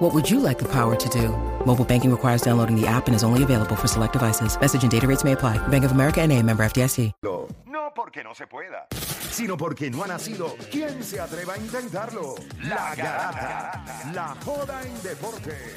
What 0.00 0.14
would 0.14 0.30
you 0.30 0.40
like 0.40 0.58
the 0.58 0.64
power 0.64 0.96
to 0.96 1.08
do? 1.10 1.28
Mobile 1.66 1.84
banking 1.84 2.10
requires 2.10 2.40
downloading 2.40 2.74
the 2.74 2.86
app 2.86 3.06
and 3.06 3.14
is 3.14 3.22
only 3.22 3.42
available 3.42 3.76
for 3.76 3.86
select 3.86 4.14
devices. 4.14 4.58
Message 4.58 4.82
and 4.82 4.90
data 4.90 5.06
rates 5.06 5.24
may 5.24 5.32
apply. 5.32 5.58
Bank 5.68 5.84
of 5.84 5.92
America 5.92 6.22
and 6.22 6.32
a 6.32 6.42
member 6.42 6.64
FDIC. 6.64 7.12
No 7.22 7.46
porque 7.94 8.24
no 8.24 8.32
se 8.32 8.46
pueda, 8.46 8.86
sino 9.30 9.58
porque 9.58 9.90
no 9.90 10.02
ha 10.02 10.06
nacido. 10.06 10.56
¿Quién 10.70 11.02
se 11.02 11.20
atreva 11.20 11.52
a 11.52 11.58
intentarlo? 11.58 12.34
La 12.62 12.94
Garata. 12.94 13.84
La 14.14 14.34
joda 14.42 14.80
en 14.82 15.02
deporte. 15.02 15.74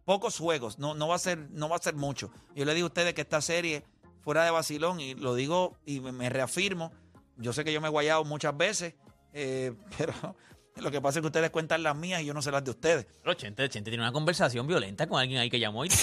pocos 0.09 0.39
juegos, 0.39 0.79
no, 0.79 0.95
no, 0.95 1.07
va, 1.07 1.13
a 1.13 1.19
ser, 1.19 1.37
no 1.51 1.69
va 1.69 1.75
a 1.75 1.79
ser 1.79 1.93
mucho. 1.93 2.31
Yo 2.55 2.65
le 2.65 2.73
digo 2.73 2.85
a 2.85 2.87
ustedes 2.87 3.13
que 3.13 3.21
esta 3.21 3.41
serie, 3.41 3.83
fuera 4.21 4.43
de 4.43 4.49
vacilón, 4.49 4.99
y 4.99 5.13
lo 5.13 5.35
digo 5.35 5.77
y 5.85 5.99
me, 5.99 6.29
reafirmo, 6.29 6.91
yo 7.37 7.53
sé 7.53 7.63
que 7.63 7.71
yo 7.71 7.79
me 7.79 7.89
he 7.89 7.91
guayado 7.91 8.23
muchas 8.25 8.57
veces, 8.57 8.95
eh, 9.33 9.71
pero 9.99 10.35
lo 10.77 10.89
que 10.89 10.99
pasa 10.99 11.19
es 11.19 11.21
que 11.21 11.27
ustedes 11.27 11.51
cuentan 11.51 11.83
las 11.83 11.95
mías 11.95 12.23
y 12.23 12.25
yo 12.25 12.33
no 12.33 12.41
sé 12.41 12.49
las 12.49 12.63
de 12.63 12.71
ustedes. 12.71 13.05
Pero 13.21 13.35
Chente, 13.35 13.69
Chente 13.69 13.91
tiene 13.91 14.03
una 14.03 14.11
conversación 14.11 14.65
violenta 14.65 15.05
con 15.05 15.19
alguien 15.19 15.41
ahí 15.41 15.49
que 15.51 15.59
llamó 15.59 15.85
y... 15.85 15.89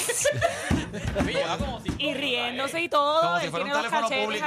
Y 1.99 2.15
riéndose 2.15 2.81
y 2.81 2.89
todo. 2.89 3.21
Como 3.23 3.41
si 3.41 3.49
fuera 3.49 3.65
un 3.65 3.73
teléfono 3.73 4.09
público. 4.09 4.47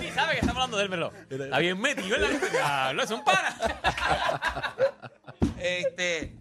Sí, 0.00 0.10
sabe 0.14 0.32
que 0.32 0.40
estamos 0.40 0.54
hablando 0.54 0.78
de 0.78 0.84
él, 0.84 0.90
pero 0.90 1.12
está 1.28 1.58
bien 1.58 1.78
metido 1.78 2.16
en 2.16 2.22
la... 2.22 2.28
Diablo, 2.50 3.02
es 3.02 3.10
un 3.10 3.22
pana. 3.22 3.56
Este, 5.64 6.36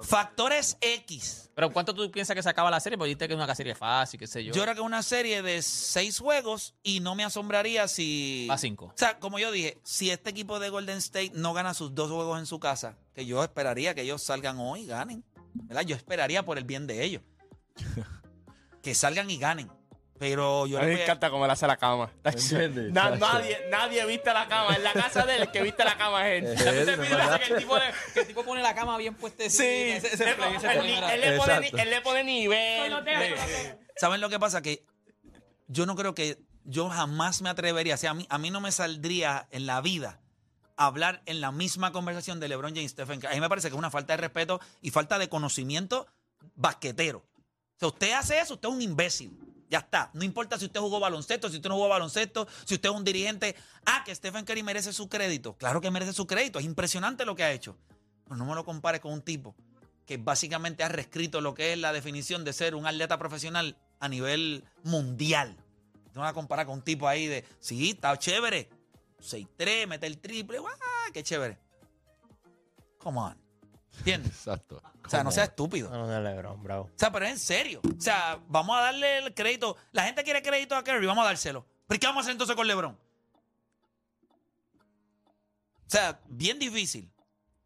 factores 0.00 0.78
X. 0.80 1.50
Pero 1.54 1.70
¿cuánto 1.70 1.94
tú 1.94 2.10
piensas 2.10 2.34
que 2.34 2.42
se 2.42 2.48
acaba 2.48 2.70
la 2.70 2.80
serie? 2.80 2.96
Porque 2.96 3.08
dijiste 3.08 3.28
que 3.28 3.34
es 3.34 3.40
una 3.40 3.54
serie 3.54 3.74
fácil, 3.74 4.18
qué 4.18 4.26
sé 4.26 4.42
yo. 4.42 4.54
Yo 4.54 4.62
creo 4.62 4.74
que 4.74 4.80
es 4.80 4.86
una 4.86 5.02
serie 5.02 5.42
de 5.42 5.60
seis 5.62 6.18
juegos 6.18 6.74
y 6.82 7.00
no 7.00 7.14
me 7.14 7.24
asombraría 7.24 7.86
si... 7.86 8.48
A 8.50 8.56
cinco. 8.56 8.86
O 8.86 8.92
sea, 8.96 9.18
como 9.18 9.38
yo 9.38 9.52
dije, 9.52 9.78
si 9.84 10.10
este 10.10 10.30
equipo 10.30 10.58
de 10.58 10.70
Golden 10.70 10.98
State 10.98 11.32
no 11.34 11.52
gana 11.52 11.74
sus 11.74 11.94
dos 11.94 12.10
juegos 12.10 12.38
en 12.38 12.46
su 12.46 12.58
casa, 12.58 12.96
que 13.14 13.26
yo 13.26 13.44
esperaría 13.44 13.94
que 13.94 14.02
ellos 14.02 14.22
salgan 14.22 14.58
hoy 14.58 14.82
y 14.82 14.86
ganen. 14.86 15.24
¿Verdad? 15.54 15.82
Yo 15.82 15.94
esperaría 15.94 16.44
por 16.44 16.58
el 16.58 16.64
bien 16.64 16.86
de 16.86 17.04
ellos. 17.04 17.22
que 18.82 18.94
salgan 18.94 19.30
y 19.30 19.38
ganen. 19.38 19.70
Pero 20.18 20.66
yo 20.66 20.78
A 20.78 20.82
mí 20.82 20.94
me 20.94 21.02
encanta 21.02 21.28
cómo 21.28 21.44
él 21.44 21.50
hace 21.50 21.66
la 21.66 21.76
cama. 21.76 22.10
Na- 22.92 23.10
nadie, 23.16 23.66
nadie 23.68 24.06
viste 24.06 24.32
la 24.32 24.46
cama. 24.46 24.76
En 24.76 24.84
la 24.84 24.92
casa 24.92 25.26
de 25.26 25.36
él, 25.36 25.42
el 25.42 25.50
que 25.50 25.62
viste 25.62 25.84
la 25.84 25.96
cama 25.98 26.30
es 26.30 26.44
él. 26.44 26.56
¿Ya 26.56 26.70
viste 26.72 26.92
el 26.92 27.00
video 27.00 27.18
ese 27.20 27.38
que 27.40 27.52
el 27.54 27.58
tipo, 27.58 27.76
le- 27.76 27.84
que 28.14 28.20
el 28.20 28.26
tipo 28.28 28.44
pone 28.44 28.62
la 28.62 28.74
cama 28.74 28.96
bien 28.96 29.14
puesta? 29.16 29.42
Sí, 29.50 29.64
ese, 29.64 30.14
ese 30.14 30.30
él, 30.30 30.36
play, 30.36 30.54
ese 30.54 30.66
él- 30.72 30.78
play 30.78 30.92
era- 30.94 31.14
él 31.14 31.20
le 31.20 31.36
pone, 31.36 31.60
ni- 31.60 31.80
él 31.80 31.90
le 31.90 32.00
pone 32.00 32.24
nivel. 32.24 32.80
Con 32.82 32.90
los 32.90 33.04
dedos, 33.04 33.22
con 33.28 33.30
los 33.38 33.46
dedos. 33.48 33.76
¿Saben 33.96 34.20
lo 34.20 34.28
que 34.30 34.38
pasa? 34.38 34.62
Que 34.62 34.84
yo 35.66 35.84
no 35.84 35.96
creo 35.96 36.14
que 36.14 36.38
yo 36.64 36.88
jamás 36.88 37.42
me 37.42 37.50
atrevería, 37.50 37.94
o 37.94 37.98
sea, 37.98 38.12
a 38.12 38.14
mí, 38.14 38.26
a 38.30 38.38
mí 38.38 38.50
no 38.50 38.60
me 38.60 38.70
saldría 38.70 39.48
en 39.50 39.66
la 39.66 39.80
vida 39.80 40.20
hablar 40.76 41.22
en 41.26 41.40
la 41.40 41.50
misma 41.52 41.90
conversación 41.92 42.38
de 42.40 42.48
LeBron 42.48 42.74
James 42.74 42.92
Stephen 42.92 43.20
Curry. 43.20 43.32
A 43.32 43.34
mí 43.34 43.40
me 43.40 43.48
parece 43.48 43.68
que 43.68 43.74
es 43.74 43.78
una 43.78 43.90
falta 43.90 44.12
de 44.14 44.18
respeto 44.18 44.60
y 44.80 44.90
falta 44.90 45.18
de 45.18 45.28
conocimiento 45.28 46.06
basquetero. 46.54 47.18
O 47.18 47.78
sea, 47.78 47.88
usted 47.88 48.12
hace 48.12 48.38
eso, 48.38 48.54
usted 48.54 48.68
es 48.68 48.74
un 48.74 48.82
imbécil. 48.82 49.36
Ya 49.70 49.78
está. 49.78 50.10
No 50.14 50.24
importa 50.24 50.58
si 50.58 50.66
usted 50.66 50.80
jugó 50.80 51.00
baloncesto, 51.00 51.48
si 51.48 51.56
usted 51.56 51.68
no 51.68 51.76
jugó 51.76 51.88
baloncesto, 51.88 52.46
si 52.64 52.74
usted 52.74 52.88
es 52.90 52.94
un 52.94 53.04
dirigente. 53.04 53.56
Ah, 53.86 54.02
que 54.04 54.14
Stephen 54.14 54.44
Curry 54.44 54.62
merece 54.62 54.92
su 54.92 55.08
crédito. 55.08 55.56
Claro 55.56 55.80
que 55.80 55.90
merece 55.90 56.12
su 56.12 56.26
crédito. 56.26 56.58
Es 56.58 56.64
impresionante 56.64 57.24
lo 57.24 57.34
que 57.34 57.44
ha 57.44 57.52
hecho. 57.52 57.76
Pero 58.24 58.36
no 58.36 58.44
me 58.44 58.54
lo 58.54 58.64
compare 58.64 59.00
con 59.00 59.12
un 59.12 59.22
tipo 59.22 59.54
que 60.06 60.16
básicamente 60.18 60.84
ha 60.84 60.88
reescrito 60.88 61.40
lo 61.40 61.54
que 61.54 61.72
es 61.72 61.78
la 61.78 61.92
definición 61.92 62.44
de 62.44 62.52
ser 62.52 62.74
un 62.74 62.86
atleta 62.86 63.18
profesional 63.18 63.76
a 64.00 64.08
nivel 64.08 64.64
mundial. 64.82 65.56
No 66.14 66.20
vas 66.20 66.30
a 66.30 66.34
comparar 66.34 66.66
con 66.66 66.76
un 66.76 66.82
tipo 66.82 67.08
ahí 67.08 67.26
de, 67.26 67.44
sí, 67.58 67.90
está 67.90 68.16
chévere. 68.18 68.68
6-3, 69.20 69.86
mete 69.86 70.06
el 70.06 70.18
triple, 70.18 70.58
¡guau! 70.58 70.74
¡Qué 71.12 71.22
chévere! 71.22 71.58
Come 72.98 73.18
on. 73.18 73.43
¿Entiendes? 73.98 74.32
Exacto. 74.32 74.82
O 75.04 75.08
sea, 75.08 75.22
no 75.24 75.30
sea 75.30 75.44
estúpido. 75.44 75.90
No, 75.90 75.98
no, 75.98 76.08
de 76.08 76.20
LeBron, 76.20 76.62
bravo. 76.62 76.84
O 76.84 76.90
sea, 76.98 77.10
pero 77.12 77.26
es 77.26 77.32
en 77.32 77.38
serio. 77.38 77.80
O 77.84 78.00
sea, 78.00 78.40
vamos 78.48 78.76
a 78.76 78.80
darle 78.80 79.18
el 79.18 79.34
crédito. 79.34 79.76
La 79.92 80.04
gente 80.04 80.24
quiere 80.24 80.42
crédito 80.42 80.74
a 80.76 80.82
Curry, 80.84 81.06
vamos 81.06 81.22
a 81.24 81.26
dárselo. 81.28 81.66
¿Pero 81.86 82.00
qué 82.00 82.06
vamos 82.06 82.20
a 82.20 82.22
hacer 82.22 82.32
entonces 82.32 82.56
con 82.56 82.66
LeBron? 82.66 82.92
O 85.86 85.90
sea, 85.90 86.20
bien 86.28 86.58
difícil. 86.58 87.10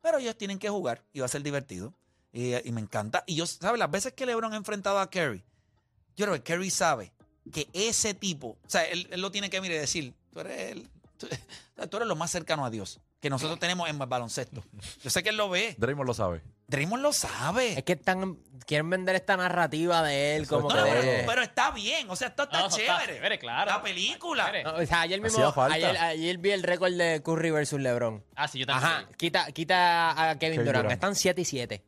Pero 0.00 0.18
ellos 0.18 0.36
tienen 0.36 0.58
que 0.58 0.68
jugar 0.68 1.02
y 1.12 1.20
va 1.20 1.26
a 1.26 1.28
ser 1.28 1.42
divertido. 1.42 1.94
Y, 2.32 2.54
y 2.68 2.72
me 2.72 2.80
encanta. 2.80 3.24
Y 3.26 3.34
yo, 3.36 3.46
¿sabes? 3.46 3.78
Las 3.78 3.90
veces 3.90 4.12
que 4.12 4.26
LeBron 4.26 4.52
ha 4.52 4.56
enfrentado 4.56 4.98
a 4.98 5.08
Curry, 5.10 5.44
yo 6.16 6.26
creo 6.26 6.34
que 6.34 6.42
Curry 6.42 6.70
sabe 6.70 7.12
que 7.52 7.68
ese 7.72 8.14
tipo, 8.14 8.48
o 8.64 8.68
sea, 8.68 8.84
él, 8.84 9.08
él 9.10 9.20
lo 9.22 9.30
tiene 9.30 9.48
que 9.48 9.60
mirar 9.60 9.76
y 9.76 9.80
decir, 9.80 10.14
tú 10.32 10.40
eres, 10.40 10.72
el- 10.72 10.90
tú, 11.18 11.28
tú 11.90 11.96
eres 11.96 12.08
lo 12.08 12.16
más 12.16 12.30
cercano 12.30 12.64
a 12.64 12.70
Dios 12.70 13.00
que 13.20 13.30
nosotros 13.30 13.58
tenemos 13.58 13.88
en 13.90 13.98
baloncesto. 13.98 14.62
Yo 15.02 15.10
sé 15.10 15.22
que 15.24 15.30
él 15.30 15.36
lo 15.36 15.50
ve. 15.50 15.74
Draymond 15.76 16.06
lo 16.06 16.14
sabe. 16.14 16.40
Draymond 16.68 17.02
lo 17.02 17.12
sabe. 17.12 17.76
Es 17.76 17.82
que 17.82 17.94
están, 17.94 18.38
quieren 18.64 18.88
vender 18.90 19.16
esta 19.16 19.36
narrativa 19.36 20.02
de 20.04 20.36
él 20.36 20.46
como 20.46 20.68
No, 20.68 20.74
que... 20.74 20.80
no, 20.80 20.86
pero, 20.86 21.02
de- 21.02 21.24
pero 21.26 21.42
está 21.42 21.72
bien. 21.72 22.08
O 22.10 22.14
sea, 22.14 22.28
esto 22.28 22.44
está 22.44 22.60
No, 22.60 22.66
está 22.68 22.76
chévere. 22.78 23.14
chévere, 23.14 23.38
claro. 23.40 23.70
La 23.72 23.82
película. 23.82 24.52
O 24.76 24.86
sea, 24.86 25.00
ayer 25.00 25.20
mismo, 25.20 25.52
ayer, 25.68 25.96
ayer 25.98 26.38
vi 26.38 26.50
el 26.52 26.62
récord 26.62 26.92
de 26.92 27.20
Curry 27.24 27.50
versus 27.50 27.80
LeBron. 27.80 28.24
Ah, 28.36 28.46
sí, 28.46 28.60
yo 28.60 28.66
también. 28.66 28.86
Ajá, 28.92 29.08
quita, 29.16 29.50
quita 29.50 30.10
a 30.30 30.38
Kevin 30.38 30.58
Kevin 30.58 30.66
Durant. 30.66 30.84
Durant. 30.84 30.92
Están 30.92 31.14
7 31.16 31.40
y 31.40 31.44
7. 31.44 31.84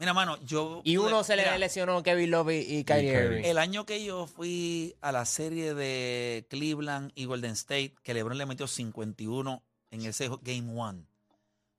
Mira, 0.00 0.14
mano, 0.14 0.38
yo. 0.44 0.80
Y 0.82 0.96
uno 0.96 1.22
se 1.22 1.36
le 1.36 1.42
Mira, 1.42 1.58
lesionó 1.58 2.02
Kevin 2.02 2.30
Love 2.30 2.52
y, 2.52 2.78
y 2.78 2.84
Kyrie 2.84 3.12
Kyrie. 3.12 3.12
Irving. 3.12 3.44
El 3.44 3.58
año 3.58 3.84
que 3.84 4.02
yo 4.02 4.26
fui 4.26 4.96
a 5.02 5.12
la 5.12 5.26
serie 5.26 5.74
de 5.74 6.46
Cleveland 6.48 7.12
y 7.14 7.26
Golden 7.26 7.52
State, 7.52 7.94
que 8.02 8.14
LeBron 8.14 8.38
le 8.38 8.46
metió 8.46 8.66
51 8.66 9.62
en 9.90 10.00
ese 10.06 10.30
Game 10.40 10.72
One, 10.74 11.04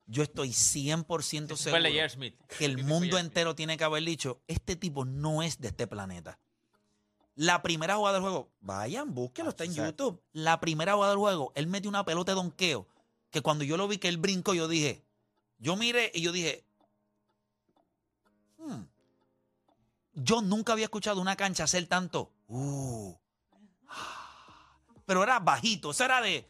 yo 0.06 0.22
estoy 0.22 0.50
100% 0.50 1.48
Fue 1.48 1.56
seguro 1.56 1.78
el 1.78 1.82
de 1.82 1.90
J.R. 1.90 2.10
Smith. 2.10 2.36
que 2.58 2.64
el 2.64 2.84
mundo 2.84 3.18
entero 3.18 3.56
tiene 3.56 3.76
que 3.76 3.82
haber 3.82 4.04
dicho: 4.04 4.40
este 4.46 4.76
tipo 4.76 5.04
no 5.04 5.42
es 5.42 5.60
de 5.60 5.68
este 5.68 5.88
planeta. 5.88 6.38
La 7.34 7.60
primera 7.62 7.96
jugada 7.96 8.14
del 8.14 8.22
juego, 8.22 8.52
vayan, 8.60 9.14
búsquelo, 9.14 9.48
está 9.50 9.64
en 9.64 9.74
YouTube. 9.74 10.22
La 10.32 10.60
primera 10.60 10.94
jugada 10.94 11.12
del 11.12 11.18
juego, 11.18 11.50
él 11.56 11.66
metió 11.66 11.88
una 11.90 12.04
pelota 12.04 12.32
de 12.32 12.36
donqueo 12.36 12.86
que 13.30 13.40
cuando 13.40 13.64
yo 13.64 13.76
lo 13.76 13.88
vi 13.88 13.98
que 13.98 14.08
él 14.08 14.18
brincó, 14.18 14.54
yo 14.54 14.68
dije, 14.68 15.02
yo 15.58 15.74
miré 15.74 16.12
y 16.14 16.20
yo 16.20 16.30
dije, 16.30 16.64
hmm, 18.62 18.84
yo 20.14 20.42
nunca 20.42 20.72
había 20.72 20.84
escuchado 20.84 21.20
una 21.20 21.36
cancha 21.36 21.64
hacer 21.64 21.86
tanto. 21.86 22.32
Uh, 22.48 23.14
pero 25.06 25.22
era 25.22 25.38
bajito, 25.38 25.90
eso 25.90 26.04
era 26.04 26.20
de 26.20 26.48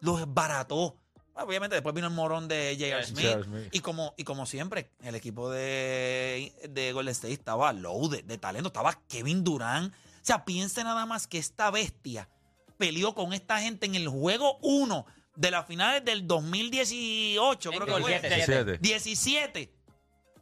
los 0.00 0.32
baratos. 0.32 0.94
Obviamente 1.34 1.76
después 1.76 1.94
vino 1.94 2.06
el 2.06 2.14
morón 2.14 2.48
de 2.48 2.74
J.R. 2.78 3.04
Smith. 3.04 3.68
Y 3.70 3.80
como, 3.80 4.14
y 4.16 4.24
como 4.24 4.46
siempre, 4.46 4.90
el 5.02 5.14
equipo 5.14 5.50
de, 5.50 6.54
de 6.70 6.92
Golden 6.92 7.12
State 7.12 7.34
estaba 7.34 7.72
loaded 7.74 8.24
de 8.24 8.38
talento. 8.38 8.68
Estaba 8.68 8.98
Kevin 9.06 9.44
Durant. 9.44 9.92
O 9.92 9.96
sea, 10.22 10.46
piense 10.46 10.82
nada 10.82 11.04
más 11.04 11.26
que 11.26 11.36
esta 11.36 11.70
bestia 11.70 12.28
peleó 12.76 13.14
con 13.14 13.32
esta 13.32 13.60
gente 13.60 13.86
en 13.86 13.94
el 13.94 14.08
juego 14.08 14.58
1 14.62 15.06
de 15.34 15.50
las 15.50 15.66
finales 15.66 16.04
del 16.04 16.26
2018, 16.26 17.70
creo 17.70 17.86
que 17.86 18.02
fue. 18.02 18.20
17. 18.20 18.78
17. 18.78 18.78
17. 18.78 19.72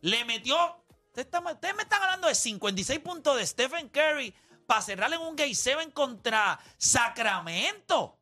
Le 0.03 0.25
metió. 0.25 0.57
Ustedes 1.15 1.27
están- 1.27 1.47
ustedes 1.47 1.77
me 1.77 1.83
están 1.85 2.03
hablando 2.03 2.27
de 2.27 2.35
56 2.35 2.99
puntos 2.99 3.37
de 3.37 3.47
Stephen 3.47 3.89
Curry 3.89 4.35
para 4.67 4.83
cerrarle 4.83 5.15
en 5.15 5.23
un 5.23 5.37
Game 5.37 5.55
7 5.55 5.93
contra 5.93 6.59
Sacramento. 6.77 8.19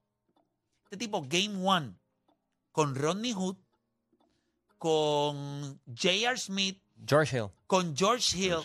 Este 0.84 0.98
tipo, 0.98 1.22
Game 1.22 1.56
1, 1.56 1.94
con 2.70 2.94
Rodney 2.94 3.32
Hood, 3.32 3.56
con 4.76 5.80
J.R. 5.86 6.36
Smith, 6.36 6.82
George 7.06 7.38
Hill. 7.38 7.48
con 7.66 7.96
George 7.96 8.36
Hill, 8.36 8.56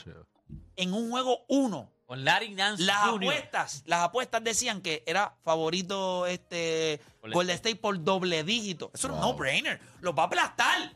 en 0.75 0.93
un 0.93 1.09
juego 1.09 1.45
1. 1.47 1.89
Con 2.05 2.23
Larry 2.25 2.53
Nance 2.53 2.83
Las 2.83 3.03
Jr. 3.09 3.23
apuestas, 3.31 3.83
las 3.85 4.01
apuestas 4.03 4.43
decían 4.43 4.81
que 4.81 5.03
era 5.05 5.37
favorito 5.43 6.25
este 6.25 7.01
Golden 7.21 7.55
State 7.55 7.75
por 7.77 8.01
doble 8.03 8.43
dígito. 8.43 8.91
Eso 8.93 9.07
era 9.07 9.13
un 9.15 9.21
no-brainer. 9.21 9.79
Los 10.01 10.13
va 10.13 10.23
a 10.23 10.25
aplastar. 10.25 10.95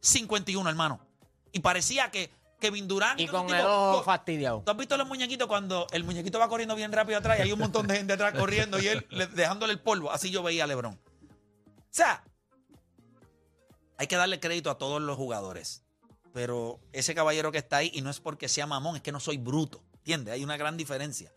51, 0.00 0.68
hermano. 0.68 1.00
Y 1.52 1.58
parecía 1.60 2.10
que 2.12 2.30
Kevin 2.60 2.88
Durant. 2.88 3.20
Y 3.20 3.26
con 3.26 3.48
el 3.54 3.64
ojo 3.64 4.02
fastidiado. 4.02 4.62
¿Tú 4.64 4.70
has 4.70 4.76
visto 4.76 4.96
los 4.96 5.06
muñequitos 5.06 5.46
cuando 5.46 5.86
el 5.92 6.04
muñequito 6.04 6.38
va 6.38 6.48
corriendo 6.48 6.74
bien 6.74 6.90
rápido 6.92 7.18
atrás 7.18 7.38
y 7.38 7.42
hay 7.42 7.52
un 7.52 7.58
montón 7.58 7.86
de 7.86 7.96
gente 7.96 8.12
atrás 8.14 8.34
corriendo 8.38 8.78
y 8.80 8.88
él 8.88 9.06
le- 9.10 9.26
dejándole 9.26 9.72
el 9.72 9.80
polvo? 9.80 10.10
Así 10.10 10.30
yo 10.30 10.42
veía 10.42 10.64
a 10.64 10.66
LeBron. 10.66 10.94
O 10.94 10.98
sea, 11.90 12.24
hay 13.98 14.06
que 14.06 14.16
darle 14.16 14.40
crédito 14.40 14.70
a 14.70 14.78
todos 14.78 15.00
los 15.00 15.16
jugadores. 15.16 15.82
Pero 16.32 16.80
ese 16.92 17.14
caballero 17.14 17.50
que 17.50 17.58
está 17.58 17.78
ahí, 17.78 17.90
y 17.94 18.02
no 18.02 18.10
es 18.10 18.20
porque 18.20 18.48
sea 18.48 18.66
mamón, 18.66 18.96
es 18.96 19.02
que 19.02 19.12
no 19.12 19.20
soy 19.20 19.38
bruto. 19.38 19.82
¿Entiendes? 19.98 20.34
Hay 20.34 20.44
una 20.44 20.56
gran 20.56 20.76
diferencia. 20.76 21.32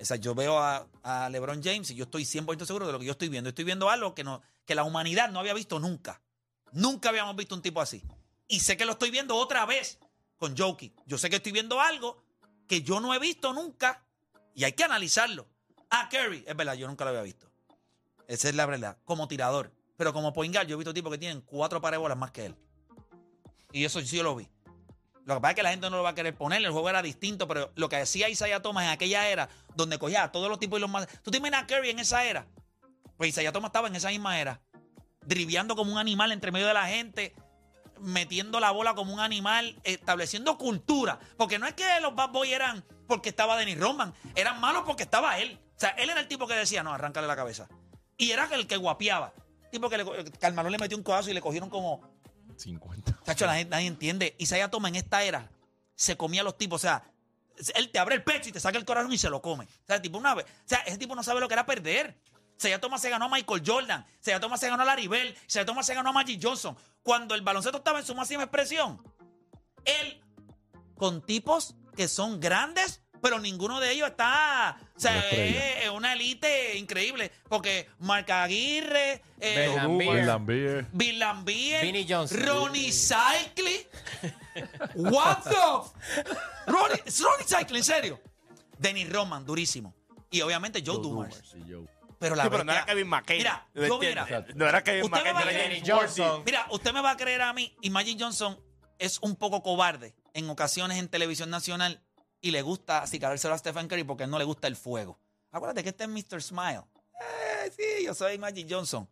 O 0.00 0.04
sea, 0.04 0.16
yo 0.16 0.34
veo 0.34 0.58
a, 0.58 0.86
a 1.02 1.28
LeBron 1.28 1.62
James 1.62 1.90
y 1.90 1.94
yo 1.94 2.04
estoy 2.04 2.22
100% 2.24 2.64
seguro 2.64 2.86
de 2.86 2.92
lo 2.92 2.98
que 2.98 3.04
yo 3.04 3.12
estoy 3.12 3.28
viendo. 3.28 3.48
Estoy 3.50 3.64
viendo 3.64 3.90
algo 3.90 4.14
que, 4.14 4.24
no, 4.24 4.40
que 4.64 4.74
la 4.74 4.84
humanidad 4.84 5.30
no 5.30 5.40
había 5.40 5.54
visto 5.54 5.78
nunca. 5.80 6.22
Nunca 6.72 7.10
habíamos 7.10 7.36
visto 7.36 7.54
un 7.54 7.62
tipo 7.62 7.80
así. 7.80 8.02
Y 8.46 8.60
sé 8.60 8.76
que 8.76 8.84
lo 8.86 8.92
estoy 8.92 9.10
viendo 9.10 9.36
otra 9.36 9.66
vez 9.66 9.98
con 10.38 10.56
Jokic. 10.56 10.94
Yo 11.06 11.18
sé 11.18 11.28
que 11.28 11.36
estoy 11.36 11.52
viendo 11.52 11.80
algo 11.80 12.22
que 12.66 12.82
yo 12.82 13.00
no 13.00 13.12
he 13.14 13.18
visto 13.18 13.52
nunca 13.52 14.04
y 14.54 14.64
hay 14.64 14.72
que 14.72 14.84
analizarlo. 14.84 15.48
Ah, 15.90 16.08
Curry, 16.10 16.44
es 16.46 16.56
verdad, 16.56 16.74
yo 16.74 16.86
nunca 16.86 17.04
lo 17.04 17.10
había 17.10 17.22
visto. 17.22 17.50
Esa 18.26 18.48
es 18.48 18.54
la 18.54 18.66
verdad, 18.66 18.98
como 19.04 19.28
tirador. 19.28 19.72
Pero 19.96 20.12
como 20.12 20.32
point 20.32 20.54
guard, 20.54 20.68
yo 20.68 20.74
he 20.74 20.78
visto 20.78 20.94
tipos 20.94 21.10
que 21.10 21.18
tienen 21.18 21.40
cuatro 21.40 21.80
pares 21.80 21.96
de 21.96 22.02
bolas 22.02 22.16
más 22.16 22.30
que 22.30 22.46
él. 22.46 22.56
Y 23.72 23.84
eso 23.84 24.00
sí 24.00 24.16
yo 24.16 24.22
lo 24.22 24.36
vi. 24.36 24.48
Lo 25.24 25.34
que 25.34 25.40
pasa 25.40 25.50
es 25.50 25.56
que 25.56 25.62
la 25.62 25.70
gente 25.70 25.90
no 25.90 25.96
lo 25.96 26.02
va 26.02 26.10
a 26.10 26.14
querer 26.14 26.34
poner, 26.34 26.64
el 26.64 26.70
juego 26.70 26.88
era 26.88 27.02
distinto, 27.02 27.46
pero 27.46 27.70
lo 27.74 27.88
que 27.90 27.96
hacía 27.96 28.30
Isaiah 28.30 28.62
Thomas 28.62 28.84
en 28.84 28.90
aquella 28.90 29.28
era, 29.28 29.50
donde 29.74 29.98
cogía 29.98 30.24
a 30.24 30.32
todos 30.32 30.48
los 30.48 30.58
tipos 30.58 30.78
y 30.78 30.80
los 30.80 30.88
más... 30.88 31.06
¿Tú 31.22 31.30
te 31.30 31.36
imaginas 31.36 31.64
a 31.64 31.66
Curry 31.66 31.90
en 31.90 31.98
esa 31.98 32.24
era? 32.24 32.46
Pues 33.18 33.30
Isaiah 33.30 33.52
Thomas 33.52 33.68
estaba 33.68 33.88
en 33.88 33.96
esa 33.96 34.08
misma 34.08 34.40
era, 34.40 34.62
driviando 35.26 35.76
como 35.76 35.92
un 35.92 35.98
animal 35.98 36.32
entre 36.32 36.50
medio 36.50 36.66
de 36.66 36.72
la 36.72 36.86
gente, 36.86 37.34
metiendo 38.00 38.60
la 38.60 38.70
bola 38.70 38.94
como 38.94 39.12
un 39.12 39.20
animal, 39.20 39.78
estableciendo 39.84 40.58
cultura. 40.58 41.18
Porque 41.36 41.58
no 41.58 41.66
es 41.66 41.74
que 41.74 41.84
los 42.00 42.14
Bad 42.14 42.30
Boys 42.30 42.52
eran 42.52 42.84
porque 43.06 43.30
estaba 43.30 43.56
Dennis 43.56 43.78
Rodman, 43.78 44.14
eran 44.34 44.60
malos 44.60 44.82
porque 44.84 45.04
estaba 45.04 45.38
él. 45.38 45.58
O 45.76 45.80
sea, 45.80 45.90
él 45.90 46.10
era 46.10 46.20
el 46.20 46.28
tipo 46.28 46.46
que 46.46 46.54
decía, 46.54 46.82
no, 46.82 46.92
arráncale 46.92 47.26
la 47.26 47.36
cabeza. 47.36 47.68
Y 48.16 48.30
era 48.32 48.48
el 48.52 48.66
que 48.66 48.76
guapiaba. 48.76 49.32
Tipo 49.70 49.88
que 49.88 49.98
le, 49.98 50.30
Carmalón 50.32 50.72
le 50.72 50.78
metió 50.78 50.96
un 50.96 51.02
codazo 51.02 51.30
y 51.30 51.34
le 51.34 51.40
cogieron 51.40 51.70
como 51.70 52.02
50. 52.56 53.20
Chacho, 53.24 53.46
la 53.46 53.54
gente, 53.54 53.70
nadie 53.70 53.86
entiende. 53.86 54.34
Isaiah 54.38 54.70
Thomas 54.70 54.90
en 54.90 54.96
esta 54.96 55.22
era 55.22 55.48
se 55.94 56.16
comía 56.16 56.40
a 56.40 56.44
los 56.44 56.56
tipos. 56.56 56.82
O 56.82 56.86
sea, 56.86 57.04
él 57.74 57.90
te 57.90 57.98
abre 57.98 58.14
el 58.14 58.22
pecho 58.22 58.48
y 58.48 58.52
te 58.52 58.60
saca 58.60 58.78
el 58.78 58.84
corazón 58.84 59.12
y 59.12 59.18
se 59.18 59.30
lo 59.30 59.42
come. 59.42 59.64
O 59.64 59.86
sea, 59.86 59.96
el 59.96 60.02
tipo 60.02 60.18
una 60.18 60.34
vez. 60.34 60.46
O 60.46 60.68
sea, 60.68 60.78
ese 60.80 60.98
tipo 60.98 61.14
no 61.14 61.22
sabe 61.22 61.40
lo 61.40 61.48
que 61.48 61.54
era 61.54 61.66
perder. 61.66 62.16
Isaiah 62.58 62.80
Thomas 62.80 63.00
se 63.00 63.08
ganó 63.10 63.26
a 63.26 63.28
Michael 63.28 63.62
Jordan. 63.64 64.04
Isaiah 64.20 64.40
Thomas 64.40 64.58
se 64.58 64.68
ganó 64.68 64.82
a 64.82 64.86
Larry 64.86 65.06
Bell. 65.06 65.34
Isaiah 65.46 65.64
Thomas 65.64 65.86
se 65.86 65.94
ganó 65.94 66.10
a 66.10 66.12
Magic 66.12 66.40
Johnson. 66.42 66.76
Cuando 67.02 67.34
el 67.34 67.42
baloncesto 67.42 67.78
estaba 67.78 68.00
en 68.00 68.04
su 68.04 68.14
máxima 68.14 68.42
expresión, 68.42 69.00
él 69.84 70.20
con 70.96 71.24
tipos 71.24 71.76
que 71.96 72.08
son 72.08 72.40
grandes, 72.40 73.00
pero 73.22 73.38
ninguno 73.38 73.78
de 73.78 73.92
ellos 73.92 74.08
está. 74.08 74.76
O 74.96 75.00
sea, 75.00 75.18
es, 75.30 75.84
es 75.84 75.90
una 75.90 76.12
élite 76.14 76.76
increíble. 76.76 77.30
Porque 77.48 77.88
Marca 78.00 78.42
Aguirre, 78.42 79.22
eh. 79.38 79.68
Bill 80.92 81.18
Lambier. 81.20 81.84
Ronnie 82.44 82.90
Cycling. 82.92 83.86
What 84.96 85.44
the? 85.44 86.30
Ronnie, 86.66 87.02
Ronnie 87.20 87.46
Cycling, 87.46 87.78
en 87.78 87.84
serio. 87.84 88.20
Dennis 88.78 89.08
Roman, 89.12 89.44
durísimo. 89.46 89.94
Y 90.30 90.40
obviamente 90.40 90.82
Joe 90.84 90.98
Dumars. 91.00 91.54
Pero 92.18 92.34
la 92.34 92.44
Sí, 92.44 92.48
pero 92.50 92.64
no 92.64 92.72
era 92.72 92.84
Kevin 92.84 93.08
McKay. 93.08 93.38
Mira, 93.38 93.68
¿Me 93.74 93.88
yo 93.88 93.98
mira, 93.98 94.46
No 94.54 94.68
era 94.68 94.82
Kevin 94.82 95.10
McKay, 95.10 95.30
era 95.30 95.62
James 95.62 95.82
Johnson. 95.86 96.42
Mira, 96.44 96.66
usted 96.70 96.92
me 96.92 97.00
va 97.00 97.12
a 97.12 97.16
creer 97.16 97.42
a 97.42 97.52
mí 97.52 97.76
y 97.80 97.90
Magic 97.90 98.18
Johnson 98.20 98.58
es 98.98 99.18
un 99.20 99.36
poco 99.36 99.62
cobarde 99.62 100.14
en 100.34 100.50
ocasiones 100.50 100.98
en 100.98 101.08
televisión 101.08 101.50
nacional 101.50 102.02
y 102.40 102.50
le 102.50 102.62
gusta 102.62 103.02
acicalárselo 103.02 103.54
a 103.54 103.58
Stephen 103.58 103.88
Curry 103.88 104.04
porque 104.04 104.26
no 104.26 104.38
le 104.38 104.44
gusta 104.44 104.66
el 104.68 104.76
fuego. 104.76 105.18
Acuérdate 105.50 105.82
que 105.82 105.90
este 105.90 106.04
es 106.04 106.10
Mr. 106.10 106.42
Smile. 106.42 106.82
Eh, 107.20 107.70
sí, 107.76 108.04
yo 108.04 108.14
soy 108.14 108.38
Magic 108.38 108.66
Johnson. 108.68 109.08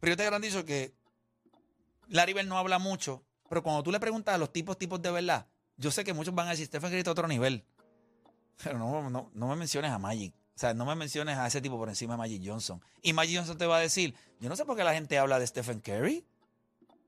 Pero 0.00 0.12
yo 0.12 0.16
te 0.16 0.24
garantizo 0.24 0.64
que 0.64 0.94
Larry 2.08 2.34
Bird 2.34 2.46
no 2.46 2.58
habla 2.58 2.78
mucho, 2.78 3.24
pero 3.48 3.62
cuando 3.62 3.82
tú 3.82 3.90
le 3.90 4.00
preguntas 4.00 4.34
a 4.34 4.38
los 4.38 4.52
tipos, 4.52 4.78
tipos 4.78 5.00
de 5.00 5.10
verdad, 5.10 5.46
yo 5.76 5.90
sé 5.90 6.04
que 6.04 6.12
muchos 6.12 6.34
van 6.34 6.48
a 6.48 6.50
decir 6.50 6.66
Stephen 6.66 6.90
Curry 6.90 6.98
está 6.98 7.10
a 7.10 7.12
otro 7.12 7.28
nivel. 7.28 7.64
Pero 8.62 8.78
no, 8.78 9.10
no, 9.10 9.30
no 9.34 9.48
me 9.48 9.56
menciones 9.56 9.90
a 9.90 9.98
Magic. 9.98 10.34
O 10.56 10.58
sea, 10.58 10.72
no 10.72 10.86
me 10.86 10.94
menciones 10.94 11.36
a 11.36 11.46
ese 11.46 11.60
tipo 11.60 11.76
por 11.76 11.88
encima 11.90 12.14
de 12.14 12.18
Magic 12.18 12.42
Johnson. 12.44 12.82
Y 13.02 13.12
Magic 13.12 13.36
Johnson 13.36 13.58
te 13.58 13.66
va 13.66 13.76
a 13.76 13.80
decir, 13.80 14.14
yo 14.40 14.48
no 14.48 14.56
sé 14.56 14.64
por 14.64 14.74
qué 14.76 14.84
la 14.84 14.94
gente 14.94 15.18
habla 15.18 15.38
de 15.38 15.46
Stephen 15.46 15.80
Curry. 15.80 16.24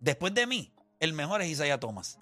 Después 0.01 0.35
de 0.35 0.47
mí, 0.47 0.73
el 1.01 1.15
mejor 1.15 1.41
es 1.41 1.49
Isaiah 1.49 1.81
Thomas. 1.81 2.19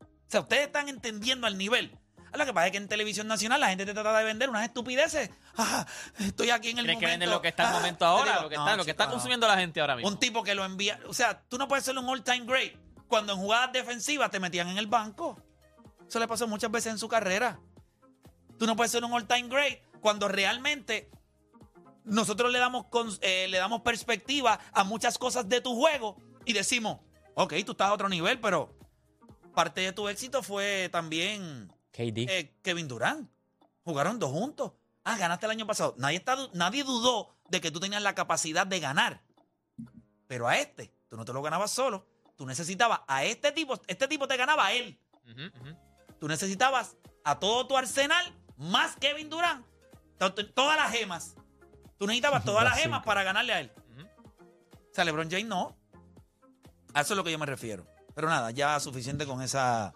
O 0.00 0.06
sea, 0.28 0.40
ustedes 0.40 0.66
están 0.66 0.88
entendiendo 0.88 1.46
al 1.46 1.58
nivel. 1.58 1.98
Ah, 2.32 2.38
Lo 2.38 2.46
que 2.46 2.54
pasa 2.54 2.66
es 2.66 2.72
que 2.72 2.78
en 2.78 2.88
televisión 2.88 3.26
nacional 3.26 3.60
la 3.60 3.68
gente 3.68 3.84
te 3.84 3.92
trata 3.92 4.16
de 4.18 4.24
vender 4.24 4.48
unas 4.48 4.64
estupideces. 4.64 5.30
Ah, 5.56 5.84
estoy 6.18 6.48
aquí 6.50 6.70
en 6.70 6.78
el 6.78 6.84
Tienes 6.86 7.00
que 7.00 7.06
momento. 7.06 7.10
vender 7.20 7.28
lo 7.28 7.42
que 7.42 7.48
está 7.48 7.64
en 7.64 7.68
el 7.68 7.74
Ah, 7.74 7.78
momento 7.80 8.06
ahora, 8.06 8.30
digo, 8.32 8.42
lo 8.44 8.48
que 8.48 8.56
no, 8.56 8.64
está, 8.64 8.76
lo 8.76 8.84
que 8.84 8.90
está 8.92 9.10
consumiendo 9.10 9.46
la 9.48 9.58
gente 9.58 9.80
ahora 9.80 9.96
mismo. 9.96 10.08
Un 10.08 10.18
tipo 10.18 10.42
que 10.42 10.54
lo 10.54 10.64
envía. 10.64 10.98
O 11.08 11.12
sea, 11.14 11.42
tú 11.48 11.58
no 11.58 11.68
puedes 11.68 11.84
ser 11.84 11.98
un 11.98 12.08
all-time 12.08 12.46
great 12.46 12.72
cuando 13.08 13.32
en 13.34 13.38
jugadas 13.40 13.72
defensivas 13.72 14.30
te 14.30 14.40
metían 14.40 14.68
en 14.68 14.78
el 14.78 14.86
banco. 14.86 15.42
Eso 16.08 16.18
le 16.20 16.26
pasó 16.28 16.46
muchas 16.48 16.70
veces 16.70 16.92
en 16.92 16.98
su 16.98 17.08
carrera. 17.08 17.58
Tú 18.58 18.66
no 18.66 18.76
puedes 18.76 18.92
ser 18.92 19.04
un 19.04 19.12
all-time 19.12 19.48
great 19.48 19.80
cuando 20.00 20.28
realmente 20.28 21.10
nosotros 22.04 22.50
le 22.50 22.58
damos, 22.58 22.86
con- 22.86 23.16
eh, 23.20 23.46
le 23.48 23.58
damos 23.58 23.82
perspectiva 23.82 24.58
a 24.72 24.84
muchas 24.84 25.18
cosas 25.18 25.48
de 25.48 25.60
tu 25.60 25.74
juego 25.76 26.16
y 26.44 26.52
decimos, 26.52 26.98
ok, 27.34 27.54
tú 27.64 27.72
estás 27.72 27.88
a 27.88 27.92
otro 27.92 28.08
nivel, 28.08 28.40
pero 28.40 28.74
parte 29.54 29.80
de 29.82 29.92
tu 29.92 30.08
éxito 30.08 30.42
fue 30.42 30.88
también 30.90 31.68
KD. 31.92 32.26
eh, 32.28 32.54
Kevin 32.62 32.88
Durant. 32.88 33.30
Jugaron 33.84 34.18
dos 34.18 34.30
juntos. 34.30 34.72
Ah, 35.04 35.16
ganaste 35.16 35.46
el 35.46 35.52
año 35.52 35.66
pasado. 35.66 35.94
Nadie, 35.98 36.18
está, 36.18 36.36
nadie 36.54 36.84
dudó 36.84 37.34
de 37.48 37.60
que 37.60 37.70
tú 37.70 37.80
tenías 37.80 38.02
la 38.02 38.14
capacidad 38.14 38.66
de 38.66 38.80
ganar. 38.80 39.22
Pero 40.26 40.46
a 40.46 40.58
este, 40.58 40.92
tú 41.08 41.16
no 41.16 41.24
te 41.24 41.32
lo 41.32 41.42
ganabas 41.42 41.70
solo. 41.72 42.06
Tú 42.36 42.46
necesitabas 42.46 43.00
a 43.08 43.24
este 43.24 43.52
tipo, 43.52 43.78
este 43.86 44.06
tipo 44.08 44.28
te 44.28 44.36
ganaba 44.36 44.66
a 44.66 44.72
él. 44.72 44.98
Tú 46.18 46.28
necesitabas 46.28 46.96
a 47.24 47.38
todo 47.38 47.66
tu 47.66 47.76
arsenal 47.76 48.24
más 48.56 48.96
Kevin 48.96 49.28
Durant. 49.30 49.64
To- 50.20 50.32
to- 50.34 50.46
Todas 50.52 50.76
las 50.76 50.92
gemas. 50.92 51.34
Tú 51.98 52.06
necesitabas 52.06 52.44
todas 52.44 52.62
las 52.64 52.78
gemas 52.78 53.02
para 53.04 53.22
ganarle 53.24 53.52
a 53.52 53.60
él. 53.60 53.72
O 54.90 54.94
sea, 54.94 55.04
LeBron 55.04 55.30
James 55.30 55.46
no. 55.46 55.76
A 56.94 57.00
eso 57.02 57.14
es 57.14 57.16
lo 57.16 57.24
que 57.24 57.30
yo 57.32 57.38
me 57.38 57.46
refiero. 57.46 57.86
Pero 58.14 58.28
nada, 58.28 58.50
ya 58.50 58.78
suficiente 58.80 59.26
con 59.26 59.42
esa. 59.42 59.92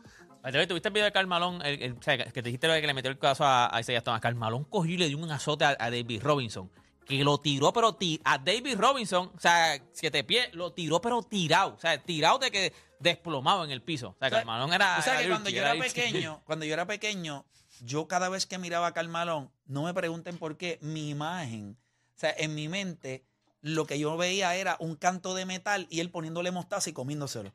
¿Tuviste 0.69 0.89
el 0.89 0.93
video 0.95 1.05
de 1.07 1.13
Carmalón? 1.13 1.61
El, 1.65 1.97
que 1.99 2.31
te 2.33 2.43
dijiste 2.43 2.67
lo 2.67 2.75
de 2.75 2.81
que 2.81 2.87
le 2.87 2.95
metió 2.95 3.11
el 3.11 3.19
caso 3.19 3.45
a, 3.45 3.75
a 3.75 3.81
Isaiah 3.81 4.03
Thomas. 4.03 4.21
Carmalón 4.21 4.65
cogió 4.65 4.95
y 4.95 4.99
le 4.99 5.09
dio 5.09 5.19
un 5.19 5.31
azote 5.31 5.65
a, 5.65 5.71
a 5.79 5.91
David 5.91 6.23
Robinson. 6.23 6.71
Que 7.07 7.23
lo 7.25 7.39
tiró, 7.39 7.73
pero 7.73 7.95
ti- 7.95 8.21
a 8.25 8.39
David 8.39 8.77
Robinson, 8.79 9.31
o 9.35 9.41
sea, 9.41 9.79
siete 9.93 10.25
pies, 10.25 10.49
lo 10.55 10.73
tiró, 10.73 11.01
pero 11.01 11.23
tirado. 11.23 11.75
O 11.75 11.79
sea, 11.81 11.99
tirado 12.03 12.39
de 12.39 12.51
que 12.51 12.73
desplomado 12.99 13.65
en 13.65 13.71
el 13.71 13.83
piso. 13.83 14.11
O 14.11 14.17
sea, 14.19 14.31
Carmalón 14.31 14.73
era. 14.73 14.99
O 14.99 15.03
sea, 15.03 15.19
que 15.21 15.29
cuando 15.29 15.51
yo 15.51 15.61
era 15.61 15.75
pequeño, 15.75 16.41
cuando 16.47 16.65
yo 16.65 16.73
era 16.75 16.87
pequeño, 16.87 17.45
yo 17.85 18.09
cada 18.09 18.29
vez 18.29 18.47
que 18.47 18.59
miraba 18.59 18.87
a 18.89 18.93
Carmalón, 18.95 19.51
no 19.67 19.83
me 19.85 19.95
pregunten 19.95 20.39
por 20.39 20.57
qué, 20.57 20.79
mi 20.81 21.11
imagen, 21.11 21.77
o 22.17 22.19
sea, 22.19 22.35
en 22.37 22.55
mi 22.55 22.69
mente, 22.69 23.25
lo 23.61 23.87
que 23.87 23.99
yo 23.99 24.17
veía 24.17 24.55
era 24.57 24.77
un 24.79 24.95
canto 24.97 25.35
de 25.35 25.47
metal 25.47 25.87
y 25.91 26.01
él 26.01 26.11
poniéndole 26.11 26.51
mostaza 26.51 26.91
y 26.91 26.93
comiéndoselo. 26.93 27.53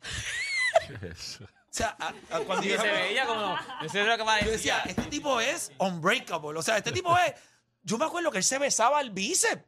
¿Qué 0.87 0.93
es 0.95 1.03
eso? 1.03 1.45
sea, 1.69 1.95
a- 1.99 2.13
a- 2.35 2.39
cuando 2.41 2.65
Y 2.65 2.69
yo, 2.69 2.81
se 2.81 2.91
veía 2.91 3.25
como. 3.27 3.55
Eso 3.83 3.99
es 3.99 4.07
lo 4.07 4.17
que 4.17 4.23
más 4.23 4.43
yo 4.43 4.49
decía, 4.49 4.79
este 4.87 5.03
tipo 5.03 5.39
es 5.39 5.71
unbreakable. 5.77 6.57
O 6.57 6.63
sea, 6.63 6.77
este 6.77 6.91
tipo 6.91 7.15
es. 7.17 7.33
Yo 7.83 7.97
me 7.99 8.05
acuerdo 8.05 8.31
que 8.31 8.39
él 8.39 8.43
se 8.43 8.57
besaba 8.57 8.99
el 9.01 9.11
bíceps. 9.11 9.63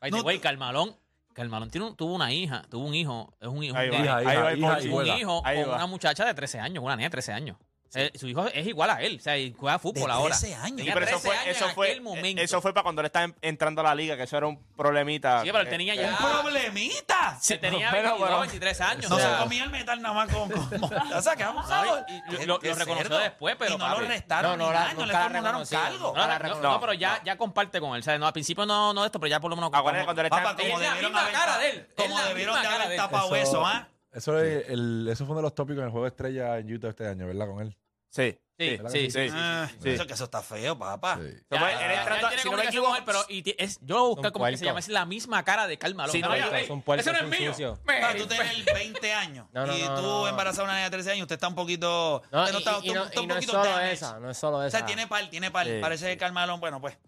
Ay, 0.00 0.10
No- 0.10 0.22
güey, 0.24 0.40
Carmalón. 0.40 0.96
Carmalón 1.32 1.70
tiene 1.70 1.86
un- 1.86 1.96
tuvo 1.96 2.14
una 2.14 2.32
hija, 2.32 2.62
tuvo 2.68 2.84
un 2.84 2.94
hijo. 2.96 3.32
Es 3.40 3.46
un 3.46 3.62
hijo. 3.62 3.76
Ahí 3.76 3.88
va, 3.90 3.96
Hija, 3.96 4.16
ahí 4.16 4.24
va 4.60 4.82
y 4.82 4.88
un 4.88 5.06
hijo 5.06 5.42
Ahí 5.44 5.62
con 5.62 5.74
una 5.74 5.86
muchacha 5.86 6.24
de 6.24 6.34
13 6.34 6.58
años, 6.58 6.82
una 6.82 6.96
niña 6.96 7.06
de 7.06 7.10
13 7.12 7.32
años. 7.32 7.56
Eh, 7.92 8.12
su 8.16 8.28
hijo 8.28 8.46
es 8.46 8.66
igual 8.68 8.88
a 8.90 9.02
él, 9.02 9.16
o 9.18 9.22
sea, 9.22 9.36
y 9.36 9.52
juega 9.52 9.78
fútbol 9.80 10.06
De 10.06 10.12
ahora. 10.12 10.36
13 10.38 10.54
años. 10.54 10.76
Tenía 10.76 10.94
pero 10.94 11.06
eso 11.06 11.18
13 11.18 11.26
fue, 11.28 11.36
años 11.36 11.56
eso 11.56 11.68
fue, 11.70 12.00
momento. 12.00 12.40
eso 12.42 12.60
fue 12.60 12.72
para 12.72 12.84
cuando 12.84 13.00
él 13.00 13.06
estaba 13.06 13.24
en- 13.24 13.36
entrando 13.42 13.80
a 13.80 13.84
la 13.84 13.94
liga, 13.96 14.16
que 14.16 14.22
eso 14.22 14.36
era 14.36 14.46
un 14.46 14.62
problemita. 14.76 15.40
Sí, 15.42 15.46
pero 15.48 15.60
él 15.60 15.66
Eh, 15.66 15.70
tenía 15.70 15.94
eh, 15.94 15.96
ya. 15.96 16.10
Un 16.10 16.16
problemita. 16.16 17.38
Se 17.40 17.58
tenía 17.58 17.90
Bueno, 17.90 18.10
22, 18.10 18.18
bueno. 18.20 18.40
23 18.42 18.80
años. 18.80 19.10
No 19.10 19.16
o 19.16 19.18
se 19.18 19.24
sea, 19.24 19.38
comía 19.38 19.64
el 19.64 19.70
metal 19.70 20.00
nada 20.02 20.14
más 20.14 20.28
con. 20.32 20.50
con 20.50 20.60
o 21.16 21.22
sea, 21.22 21.34
que 21.36 21.42
abusador. 21.42 22.04
No, 22.08 22.14
y- 22.38 22.42
y 22.42 22.46
lo- 22.46 22.58
lo 22.62 22.74
reconoció 22.74 23.18
después, 23.18 23.56
pero, 23.58 23.74
Y 23.74 23.78
no 23.78 23.84
papi. 23.84 24.00
lo 24.02 24.06
restaron. 24.08 24.50
No, 24.52 24.56
no 24.56 24.68
ni 24.68 24.74
la- 24.78 24.94
no 24.94 25.06
le 25.06 25.12
formularon 25.12 25.66
cargo. 25.66 26.14
No, 26.14 26.60
no, 26.60 26.80
pero 26.80 26.92
ya, 26.94 27.20
ya 27.24 27.36
comparte 27.36 27.80
con 27.80 27.96
él. 27.96 28.02
¿sabes? 28.04 28.20
No, 28.20 28.26
al 28.26 28.32
principio 28.32 28.66
no, 28.66 28.94
no 28.94 29.04
esto, 29.04 29.18
pero 29.18 29.30
ya 29.30 29.40
por 29.40 29.50
lo 29.50 29.56
menos. 29.56 29.70
Acuérdate 29.74 30.04
cuando 30.04 30.22
él 30.22 30.26
estaba 30.26 30.56
como 30.56 30.78
debieron 30.78 31.16
haber 31.16 31.32
cara 31.32 31.58
de 31.58 31.70
él, 31.70 31.88
Como 31.96 32.20
debieron 32.22 32.60
de 32.62 32.68
haber 32.68 32.96
tapado 32.96 33.34
Eso- 33.34 33.66
¿ah? 33.66 33.88
Eso, 34.12 34.40
es 34.40 34.68
el, 34.68 35.06
eso 35.08 35.24
fue 35.24 35.32
uno 35.34 35.36
de 35.40 35.42
los 35.44 35.54
tópicos 35.54 35.78
en 35.82 35.84
el 35.86 35.90
juego 35.92 36.04
estrella 36.06 36.58
en 36.58 36.72
Utah 36.74 36.88
este 36.88 37.06
año, 37.06 37.28
¿verdad? 37.28 37.46
Con 37.46 37.60
él. 37.60 37.76
Sí, 38.10 38.38
Sí, 38.58 38.76
¿verdad 38.76 38.90
sí, 38.90 38.98
que 39.04 39.10
sí. 39.10 39.28
sí. 39.30 39.34
Ah, 39.34 39.70
sí. 39.82 39.88
Eso 39.88 40.06
que 40.06 40.12
eso 40.12 40.24
está 40.24 40.42
feo, 40.42 40.78
papá. 40.78 41.16
Sí. 41.18 41.30
Ya, 41.32 41.40
Como 41.48 41.66
él- 41.66 41.78
ya, 41.78 41.86
él 41.86 41.92
ya, 41.94 41.98
entrando- 42.00 42.14
él 42.14 42.28
tiene 42.28 42.42
si 42.42 42.44
no 42.48 42.50
me 42.50 42.56
comunicación 42.56 42.84
con 42.84 42.92
él, 42.94 42.98
equivoco, 43.00 43.04
pero 43.06 43.24
y 43.34 43.42
ti- 43.42 43.54
es, 43.56 43.78
yo 43.80 43.96
lo 43.96 44.06
busqué 44.08 44.22
Son 44.24 44.32
como 44.32 44.44
que 44.44 44.50
se 44.50 44.56
puercos. 44.58 44.66
llama, 44.66 44.80
es 44.80 44.88
la 44.88 45.04
misma 45.06 45.44
cara 45.44 45.66
de 45.66 45.78
Karl 45.78 45.94
Malone. 45.94 46.12
Sí, 46.12 46.20
no, 46.20 46.66
Son 46.66 46.82
puercos, 46.82 47.06
es 47.06 47.18
son 47.18 47.30
mío. 47.30 47.52
sucios. 47.52 47.78
Me- 47.86 48.00
Para 48.02 48.14
tú 48.18 48.26
tener 48.26 48.46
20 48.74 49.12
años 49.14 49.46
No, 49.52 49.64
no, 49.66 49.74
y 49.74 49.80
no, 49.80 49.94
tú 49.94 50.02
no, 50.02 50.26
a 50.26 50.32
una 50.34 50.72
niña 50.74 50.84
de 50.84 50.90
13 50.90 51.10
años, 51.12 51.22
usted 51.22 51.36
está 51.36 51.48
un 51.48 51.54
poquito. 51.54 52.22
No, 52.30 52.40
usted 52.42 52.52
no 52.52 52.58
y, 52.58 52.62
está, 52.62 52.78
y- 52.82 52.90
y 52.90 52.92
no, 52.92 53.04
está 53.04 53.20
un 53.20 53.24
y 53.24 53.26
no 53.28 53.34
es 53.34 53.38
poquito 53.46 53.52
solo 53.52 53.64
damaged. 53.64 53.92
esa, 53.92 54.20
no 54.20 54.30
es 54.30 54.36
solo 54.36 54.56
O 54.58 54.62
esa. 54.62 54.76
sea, 54.78 54.86
tiene 54.86 55.06
par, 55.06 55.30
tiene 55.30 55.50
par. 55.50 55.66
Sí, 55.66 55.78
Parece 55.80 56.04
sí. 56.04 56.10
que 56.10 56.18
Carmalón, 56.18 56.60
bueno, 56.60 56.82
pues. 56.82 56.98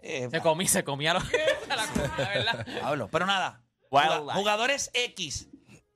eh, 0.00 0.28
Se 0.30 0.40
comí, 0.40 0.66
se 0.68 0.84
comía 0.84 1.12
la, 1.12 1.20
la 1.68 1.86
comida, 1.86 2.28
¿verdad? 2.34 2.66
Hablo. 2.82 3.08
Pero 3.12 3.26
nada. 3.26 3.60
Juga- 3.90 4.20
jugadores 4.32 4.90
X. 4.94 5.48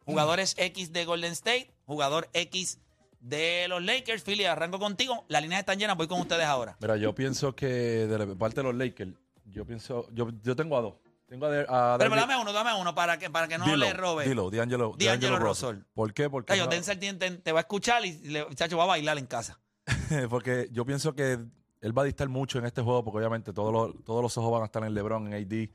Jugadores 0.04 0.54
X 0.58 0.92
de 0.92 1.04
Golden 1.06 1.32
State. 1.32 1.72
Jugador 1.86 2.28
X 2.34 2.78
de 3.20 3.66
los 3.68 3.82
Lakers. 3.82 4.22
Philly, 4.22 4.44
arranco 4.44 4.78
contigo. 4.78 5.24
Las 5.28 5.42
líneas 5.42 5.60
están 5.60 5.78
llenas. 5.78 5.96
Voy 5.96 6.06
con 6.08 6.20
ustedes 6.20 6.44
ahora. 6.44 6.76
Mira, 6.80 6.96
yo 6.96 7.14
pienso 7.14 7.54
que 7.54 7.66
de 7.66 8.18
la 8.18 8.26
parte 8.34 8.56
de 8.60 8.64
los 8.64 8.74
Lakers, 8.74 9.12
yo 9.46 9.64
pienso, 9.64 10.08
yo, 10.12 10.28
yo 10.42 10.54
tengo 10.56 10.76
a 10.76 10.82
dos. 10.82 10.94
Tengo 11.26 11.44
a, 11.46 11.50
de- 11.50 11.66
a 11.68 11.96
Pero, 11.98 12.10
David- 12.10 12.20
dame 12.22 12.40
uno, 12.40 12.52
dame 12.52 12.74
uno 12.80 12.94
para 12.94 13.18
que, 13.18 13.28
para 13.28 13.46
que 13.48 13.58
no 13.58 13.64
Dilo, 13.66 13.76
le 13.78 13.92
robe. 13.92 14.24
Dilo, 14.26 14.50
D'Angelo, 14.50 14.90
D'Angelo 14.96 15.10
D'Angelo 15.10 15.38
Russell. 15.38 15.68
Russell. 15.72 15.84
¿Por 15.92 16.14
qué? 16.14 16.30
Porque, 16.30 16.46
Cayo, 16.46 16.66
Denzel 16.68 16.98
te, 16.98 17.12
te- 17.14 17.30
te 17.32 17.52
va 17.52 17.58
a 17.58 17.62
escuchar 17.62 18.04
y 18.06 18.12
le, 18.28 18.46
chacho, 18.54 18.78
va 18.78 18.84
a 18.84 18.86
bailar 18.86 19.18
en 19.18 19.26
casa. 19.26 19.60
porque 20.30 20.68
yo 20.72 20.86
pienso 20.86 21.14
que 21.14 21.38
él 21.80 21.96
va 21.98 22.02
a 22.02 22.04
distar 22.06 22.28
mucho 22.30 22.58
en 22.58 22.64
este 22.64 22.80
juego, 22.82 23.04
porque 23.04 23.18
obviamente 23.18 23.52
todos 23.52 23.72
los, 23.72 24.04
todos 24.04 24.22
los 24.22 24.36
ojos 24.38 24.52
van 24.52 24.62
a 24.62 24.64
estar 24.66 24.82
en 24.84 24.94
LeBron, 24.94 25.32
en 25.32 25.34
AD. 25.34 25.68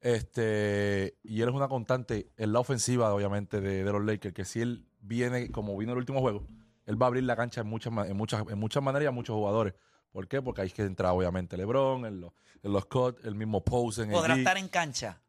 Este, 0.00 1.16
y 1.22 1.42
él 1.42 1.48
es 1.48 1.54
una 1.54 1.68
constante 1.68 2.30
en 2.36 2.52
la 2.52 2.60
ofensiva, 2.60 3.12
obviamente, 3.14 3.60
de, 3.60 3.84
de 3.84 3.92
los 3.92 4.04
Lakers, 4.04 4.34
que 4.34 4.44
si 4.44 4.60
él 4.60 4.84
viene 5.00 5.50
como 5.50 5.76
vino 5.76 5.92
el 5.92 5.98
último 5.98 6.20
juego, 6.20 6.44
él 6.88 7.00
va 7.00 7.06
a 7.06 7.08
abrir 7.08 7.22
la 7.24 7.36
cancha 7.36 7.60
en 7.60 7.66
muchas, 7.68 7.92
en 8.08 8.16
muchas, 8.16 8.42
en 8.48 8.58
muchas 8.58 8.82
maneras 8.82 9.04
y 9.04 9.06
a 9.06 9.10
muchos 9.12 9.34
jugadores. 9.34 9.74
¿Por 10.10 10.26
qué? 10.26 10.40
Porque 10.42 10.62
ahí 10.62 10.68
es 10.68 10.74
que 10.74 10.82
entra, 10.82 11.12
obviamente, 11.12 11.56
LeBron, 11.56 12.06
en 12.06 12.20
los, 12.22 12.32
en 12.62 12.72
los 12.72 12.82
Scott, 12.84 13.24
el 13.24 13.34
mismo 13.34 13.62
Pose 13.62 14.02
en 14.02 14.10
¿Podrá 14.10 14.34
estar 14.36 14.56
en 14.56 14.68
cancha? 14.68 15.20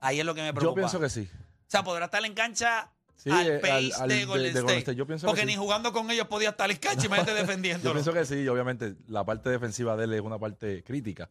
Ahí 0.00 0.20
es 0.20 0.26
lo 0.26 0.34
que 0.34 0.42
me 0.42 0.48
Yo 0.48 0.54
preocupa. 0.54 0.80
pienso 0.82 1.00
que 1.00 1.08
sí. 1.08 1.28
O 1.32 1.70
sea, 1.70 1.82
podrá 1.82 2.06
estar 2.06 2.24
en 2.24 2.34
cancha 2.34 2.90
Sí, 3.16 3.30
al 3.30 3.46
eh, 3.48 3.58
pace 3.58 3.72
al- 3.94 4.02
al 4.02 4.08
de, 4.08 4.14
de- 4.16 4.24
Golden 4.26 4.42
de 4.44 4.48
State. 4.50 4.62
Golden 4.62 4.78
State. 4.78 4.96
Yo 4.96 5.06
pienso 5.06 5.26
que 5.26 5.28
Porque 5.28 5.40
sí. 5.42 5.46
ni 5.48 5.56
jugando 5.56 5.92
con 5.92 6.10
ellos 6.10 6.26
podía 6.28 6.50
estar 6.50 6.70
en 6.70 6.76
cancha, 6.76 7.06
imagínate 7.06 7.32
Yo 7.34 7.36
defendiéndolo. 7.38 7.92
pienso 7.94 8.12
que 8.12 8.24
sí, 8.24 8.46
obviamente 8.48 8.94
la 9.08 9.24
parte 9.24 9.50
defensiva 9.50 9.96
de 9.96 10.04
él 10.04 10.14
es 10.14 10.20
una 10.20 10.38
parte 10.38 10.82
crítica, 10.84 11.30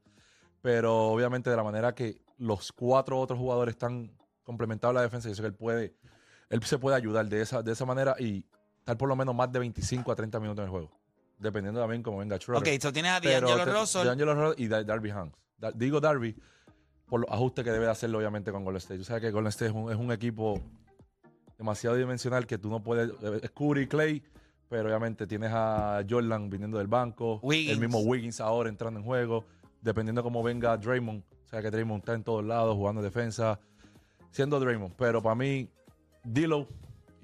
pero 0.62 1.08
obviamente 1.10 1.50
de 1.50 1.56
la 1.56 1.63
manera 1.63 1.96
que 1.96 2.22
los 2.38 2.72
cuatro 2.74 3.20
otros 3.20 3.39
jugadores 3.39 3.74
están 3.75 4.12
complementados 4.44 4.91
a 4.94 4.96
la 4.96 5.01
defensa, 5.01 5.29
yo 5.29 5.36
sé 5.36 5.41
que 5.41 5.48
él 5.48 5.53
puede, 5.56 5.96
él 6.50 6.62
se 6.63 6.77
puede 6.77 6.96
ayudar 6.98 7.25
de 7.27 7.41
esa, 7.41 7.63
de 7.63 7.72
esa 7.72 7.86
manera 7.86 8.15
y 8.20 8.46
estar 8.88 8.98
por 8.98 9.10
lo 9.10 9.15
menos 9.17 9.36
más 9.36 9.51
de 9.51 9.60
25 9.60 10.12
a 10.12 10.15
30 10.15 10.39
minutos 10.39 10.60
en 10.60 10.65
el 10.65 10.70
juego, 10.72 10.89
dependiendo 11.38 11.82
también 11.82 12.01
cómo 12.01 12.20
venga 12.20 12.38
Schroeder. 12.38 12.62
ok, 12.63 12.67
eso 12.79 12.94
tienes 12.94 13.12
a 13.12 13.20
D'Angelo 13.20 13.65
Russell. 13.65 14.06
D'Angelo 14.06 14.34
Russell 14.34 14.63
y 14.63 14.67
Dar- 14.70 14.86
Darby 14.86 15.10
Hanks. 15.10 15.38
Da- 15.58 15.72
digo 15.74 16.00
Darby 16.00 16.36
por 17.06 17.20
los 17.22 17.29
ajustes 17.29 17.65
que 17.65 17.72
debe 17.72 17.86
de 17.86 17.91
hacerlo 17.91 18.17
obviamente 18.20 18.51
con 18.51 18.63
Golden 18.63 18.77
State. 18.77 18.98
Tú 19.00 19.03
sabes 19.03 19.22
que 19.22 19.32
Golden 19.32 19.50
State 19.50 19.72
es 19.72 19.75
un, 19.75 19.91
es 19.91 19.98
un 19.98 20.12
equipo 20.12 20.62
demasiado 21.58 21.96
dimensional 21.96 22.46
que 22.48 22.58
tú 22.58 22.70
no 22.70 22.82
puedes... 22.84 23.10
eh, 23.22 23.39
Es 23.44 23.51
Curry 23.51 23.88
Clay, 23.88 24.24
pero 24.70 24.88
obviamente 24.88 25.27
tienes 25.27 25.51
a 25.53 26.01
Jordan 26.10 26.50
viniendo 26.50 26.77
del 26.77 26.88
banco. 26.88 27.39
Wiggins. 27.44 27.72
El 27.74 27.79
mismo 27.79 28.00
Wiggins 28.00 28.39
ahora 28.41 28.70
entrando 28.70 29.00
en 29.00 29.06
juego. 29.06 29.46
Dependiendo 29.82 30.24
cómo 30.24 30.44
venga 30.44 30.75
Draymond. 30.77 31.24
O 31.46 31.48
sea 31.50 31.62
que 31.62 31.72
Draymond 31.72 32.00
está 32.01 32.13
en 32.13 32.24
todos 32.24 32.44
lados 32.46 32.75
jugando 32.75 33.01
defensa. 33.01 33.60
Siendo 34.32 34.60
Draymond. 34.60 34.94
Pero 34.98 35.22
para 35.24 35.36
mí, 35.36 35.70
D'Lo 36.24 36.67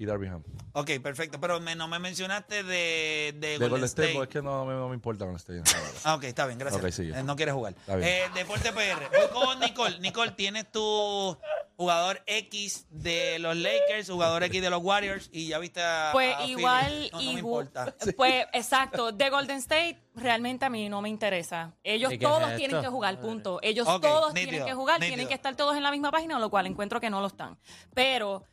y 0.04 0.06
Darby 0.06 0.28
Hanks. 0.28 0.48
Ok, 0.72 0.90
perfecto. 1.02 1.40
Pero 1.40 1.60
me- 1.60 1.74
no 1.74 1.88
me 1.88 1.98
mencionaste 1.98 2.62
de, 2.62 3.34
de, 3.38 3.58
De 3.58 3.68
Golden 3.68 3.84
State, 3.84 4.08
State. 4.08 4.14
pues 4.14 4.28
es 4.28 4.32
que 4.32 4.42
no, 4.42 4.64
me- 4.64 4.74
no 4.74 4.88
me 4.88 4.94
importa 4.94 5.24
Golden 5.24 5.36
State. 5.36 5.62
Ah, 6.04 6.14
ok, 6.16 6.24
está 6.24 6.46
bien, 6.46 6.58
gracias. 6.58 6.82
Ok, 6.82 6.90
sigue. 6.90 7.18
Eh, 7.18 7.22
no 7.22 7.36
quieres 7.36 7.54
jugar. 7.54 7.74
Está 7.78 7.96
bien. 7.96 8.08
Eh, 8.08 8.22
Deporte 8.34 8.72
PR. 8.72 9.08
Voy 9.10 9.28
con 9.32 9.60
Nicole. 9.60 9.98
Nicole, 10.00 10.32
tienes 10.32 10.70
tu 10.70 11.36
jugador 11.76 12.22
X 12.26 12.86
de 12.90 13.38
los 13.40 13.56
Lakers, 13.56 14.08
jugador 14.08 14.44
X 14.44 14.62
de 14.62 14.70
los 14.70 14.82
Warriors 14.82 15.28
y 15.32 15.48
ya 15.48 15.58
viste 15.58 15.82
a. 15.82 16.10
Pues 16.12 16.34
a 16.34 16.38
Philly. 16.40 16.50
igual, 16.52 17.08
No, 17.12 17.18
no 17.18 17.24
me 17.24 17.30
igu- 17.32 17.38
importa. 17.38 17.94
pues 18.16 18.46
exacto, 18.52 19.12
de 19.12 19.30
Golden 19.30 19.58
State 19.58 19.98
realmente 20.14 20.64
a 20.64 20.70
mí 20.70 20.88
no 20.88 21.02
me 21.02 21.08
interesa. 21.08 21.72
Ellos 21.82 22.12
¿Y 22.12 22.18
qué 22.18 22.24
es 22.24 22.30
todos 22.30 22.42
esto? 22.44 22.56
tienen 22.56 22.80
que 22.80 22.86
jugar, 22.88 23.20
punto. 23.20 23.58
Ellos 23.62 23.86
Ok, 23.88 24.02
todos 24.02 24.32
nítido, 24.34 24.50
tienen 24.50 24.66
que 24.68 24.74
jugar, 24.74 24.96
nítido. 25.00 25.08
tienen 25.10 25.28
que 25.28 25.34
estar 25.34 25.56
todos 25.56 25.76
en 25.76 25.82
la 25.82 25.90
misma 25.90 26.10
página, 26.12 26.38
lo 26.38 26.50
cual 26.50 26.66
encuentro 26.66 27.00
que 27.00 27.10
no 27.10 27.20
lo 27.20 27.26
están. 27.26 27.58
Pero 27.94 28.44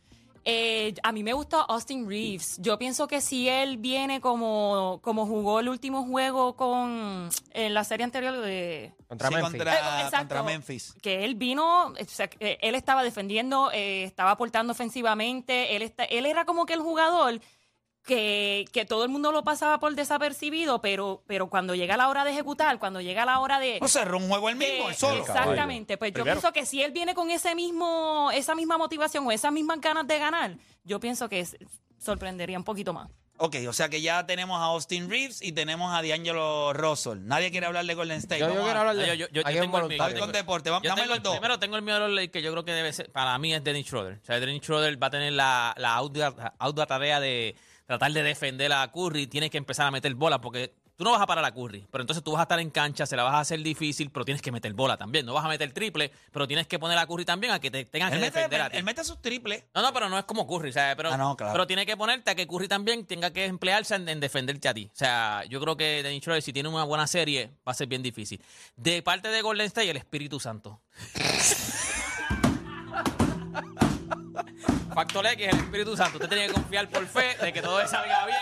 eh, 0.45 0.93
a 1.03 1.11
mí 1.11 1.23
me 1.23 1.33
gusta 1.33 1.61
Austin 1.61 2.07
Reeves. 2.09 2.57
Yo 2.59 2.77
pienso 2.79 3.07
que 3.07 3.21
si 3.21 3.47
él 3.47 3.77
viene 3.77 4.19
como, 4.21 4.99
como 5.03 5.25
jugó 5.27 5.59
el 5.59 5.69
último 5.69 6.03
juego 6.05 6.55
con 6.55 7.29
en 7.53 7.73
la 7.73 7.83
serie 7.83 8.03
anterior 8.03 8.37
de 8.37 8.91
Contra 9.07 9.27
Sí, 9.27 9.35
Memphis. 9.35 9.51
contra, 9.51 9.73
Eh, 9.73 10.01
exacto. 10.05 10.17
contra 10.17 10.43
Memphis. 10.43 10.95
que 11.01 11.25
él 11.25 11.35
vino, 11.35 11.87
o 11.87 11.93
sea, 12.07 12.27
que 12.29 12.57
él 12.61 12.75
estaba 12.75 13.03
defendiendo, 13.03 13.71
eh, 13.71 14.03
estaba 14.03 14.31
aportando 14.31 14.71
ofensivamente, 14.71 15.75
él, 15.75 15.81
está, 15.81 16.05
él 16.05 16.25
era 16.25 16.45
como 16.45 16.65
que 16.65 16.73
el 16.73 16.79
jugador 16.81 17.39
que, 18.05 18.65
que 18.71 18.85
todo 18.85 19.03
el 19.03 19.09
mundo 19.09 19.31
lo 19.31 19.43
pasaba 19.43 19.79
por 19.79 19.93
desapercibido, 19.95 20.81
pero, 20.81 21.23
pero 21.27 21.49
cuando 21.49 21.75
llega 21.75 21.97
la 21.97 22.09
hora 22.09 22.23
de 22.23 22.31
ejecutar, 22.31 22.79
cuando 22.79 22.99
llega 23.01 23.25
la 23.25 23.39
hora 23.39 23.59
de... 23.59 23.77
O 23.81 23.87
sea, 23.87 24.01
era 24.03 24.15
un 24.15 24.27
juego 24.27 24.49
el 24.49 24.55
mismo, 24.55 24.85
de- 24.85 24.89
el 24.89 24.95
solo. 24.95 25.21
Exactamente, 25.21 25.97
pues 25.97 26.11
yo 26.13 26.23
pienso 26.23 26.51
que 26.51 26.65
si 26.65 26.81
él 26.81 26.91
viene 26.91 27.13
con 27.13 27.29
ese 27.29 27.53
mismo, 27.55 28.29
esa 28.33 28.55
misma 28.55 28.77
motivación 28.77 29.27
o 29.27 29.31
esas 29.31 29.51
mismas 29.51 29.79
ganas 29.81 30.07
de 30.07 30.17
ganar, 30.19 30.55
yo 30.83 30.99
pienso 30.99 31.29
que 31.29 31.41
es- 31.41 31.55
sorprendería 31.99 32.57
un 32.57 32.63
poquito 32.63 32.93
más. 32.93 33.09
Ok, 33.43 33.55
o 33.67 33.73
sea 33.73 33.89
que 33.89 34.01
ya 34.01 34.23
tenemos 34.27 34.59
a 34.59 34.65
Austin 34.65 35.09
Reeves 35.09 35.41
y 35.41 35.51
tenemos 35.51 35.91
a 35.95 36.03
D'Angelo 36.03 36.73
Russell. 36.73 37.19
Nadie 37.25 37.49
quiere 37.49 37.65
hablar 37.65 37.85
de 37.85 37.95
Golden 37.95 38.17
State. 38.19 38.39
Yo, 38.39 38.49
quiero 38.51 38.79
hablar 38.81 38.95
de. 38.95 39.07
Yo- 39.07 39.13
yo- 39.15 39.27
yo 39.29 39.43
tengo 39.43 39.79
el 39.79 39.87
mío, 39.87 39.97
Voy 40.03 40.13
con 40.19 40.31
deporte. 40.31 40.69
Vamos, 40.69 40.87
dame 40.87 41.07
los 41.07 41.23
dos. 41.23 41.33
Primero 41.37 41.57
tengo 41.57 41.75
el 41.75 41.81
miedo 41.81 41.99
de 42.01 42.07
los 42.07 42.15
Lakers, 42.15 42.33
que 42.33 42.41
yo 42.43 42.51
creo 42.51 42.65
que 42.65 42.71
debe 42.71 42.93
ser, 42.93 43.11
para 43.11 43.35
mí 43.39 43.51
es 43.51 43.63
Dennis 43.63 43.87
Schroeder. 43.87 44.19
O 44.21 44.25
sea, 44.25 44.39
Dennis 44.39 44.61
Schroeder 44.61 45.01
va 45.01 45.07
a 45.07 45.09
tener 45.09 45.33
la, 45.33 45.73
la 45.77 45.97
ardua 46.59 46.85
tarea 46.85 47.19
de 47.19 47.55
tratar 47.91 48.13
de 48.13 48.23
defender 48.23 48.71
a 48.71 48.89
Curry, 48.89 49.27
tiene 49.27 49.49
que 49.49 49.57
empezar 49.57 49.85
a 49.85 49.91
meter 49.91 50.15
bola, 50.15 50.39
porque 50.39 50.73
tú 50.95 51.03
no 51.03 51.11
vas 51.11 51.21
a 51.21 51.25
parar 51.25 51.43
a 51.43 51.51
Curry, 51.53 51.85
pero 51.91 52.03
entonces 52.03 52.23
tú 52.23 52.31
vas 52.31 52.39
a 52.39 52.43
estar 52.43 52.59
en 52.61 52.69
cancha, 52.69 53.05
se 53.05 53.17
la 53.17 53.23
vas 53.23 53.33
a 53.33 53.39
hacer 53.41 53.59
difícil, 53.61 54.11
pero 54.11 54.23
tienes 54.23 54.41
que 54.41 54.49
meter 54.51 54.71
bola 54.73 54.95
también. 54.95 55.25
No 55.25 55.33
vas 55.33 55.43
a 55.43 55.49
meter 55.49 55.73
triple, 55.73 56.09
pero 56.31 56.47
tienes 56.47 56.67
que 56.67 56.79
poner 56.79 56.97
a 56.97 57.05
Curry 57.05 57.25
también 57.25 57.51
a 57.51 57.59
que 57.59 57.69
te 57.69 57.83
tengas 57.83 58.09
que 58.11 58.15
Él 58.15 58.21
mete, 58.21 58.37
defender 58.39 58.61
a 58.61 58.69
ti. 58.69 58.77
él 58.77 58.83
mete 58.85 59.03
sus 59.03 59.21
triples. 59.21 59.65
No, 59.75 59.81
no, 59.81 59.91
pero 59.93 60.07
no 60.07 60.17
es 60.17 60.23
como 60.25 60.47
Curry, 60.47 60.71
¿sabes? 60.71 60.95
Pero, 60.95 61.11
Ah, 61.11 61.17
no, 61.17 61.35
claro. 61.35 61.51
pero 61.51 61.67
tiene 61.67 61.85
que 61.85 61.97
ponerte 61.97 62.31
a 62.31 62.35
que 62.35 62.47
Curry 62.47 62.69
también 62.69 63.05
tenga 63.05 63.31
que 63.31 63.45
emplearse 63.45 63.95
en, 63.95 64.07
en 64.07 64.19
defenderte 64.21 64.69
a 64.69 64.73
ti. 64.73 64.89
O 64.93 64.95
sea, 64.95 65.43
yo 65.49 65.59
creo 65.59 65.75
que 65.75 66.01
Dennis 66.03 66.21
Schroeder, 66.21 66.41
si 66.43 66.53
tiene 66.53 66.69
una 66.69 66.85
buena 66.85 67.07
serie, 67.07 67.49
va 67.67 67.71
a 67.71 67.75
ser 67.75 67.87
bien 67.87 68.01
difícil. 68.03 68.41
De 68.77 69.01
parte 69.01 69.27
de 69.29 69.41
Golden 69.41 69.67
State, 69.67 69.89
el 69.89 69.97
Espíritu 69.97 70.39
Santo. 70.39 70.79
Factor 74.93 75.25
X, 75.25 75.47
el 75.47 75.57
Espíritu 75.57 75.95
Santo. 75.97 76.17
Usted 76.17 76.29
tiene 76.29 76.47
que 76.47 76.53
confiar 76.53 76.87
por 76.89 77.05
fe 77.07 77.35
de 77.41 77.53
que 77.53 77.61
todo 77.61 77.85
salga 77.87 78.25
bien. 78.25 78.39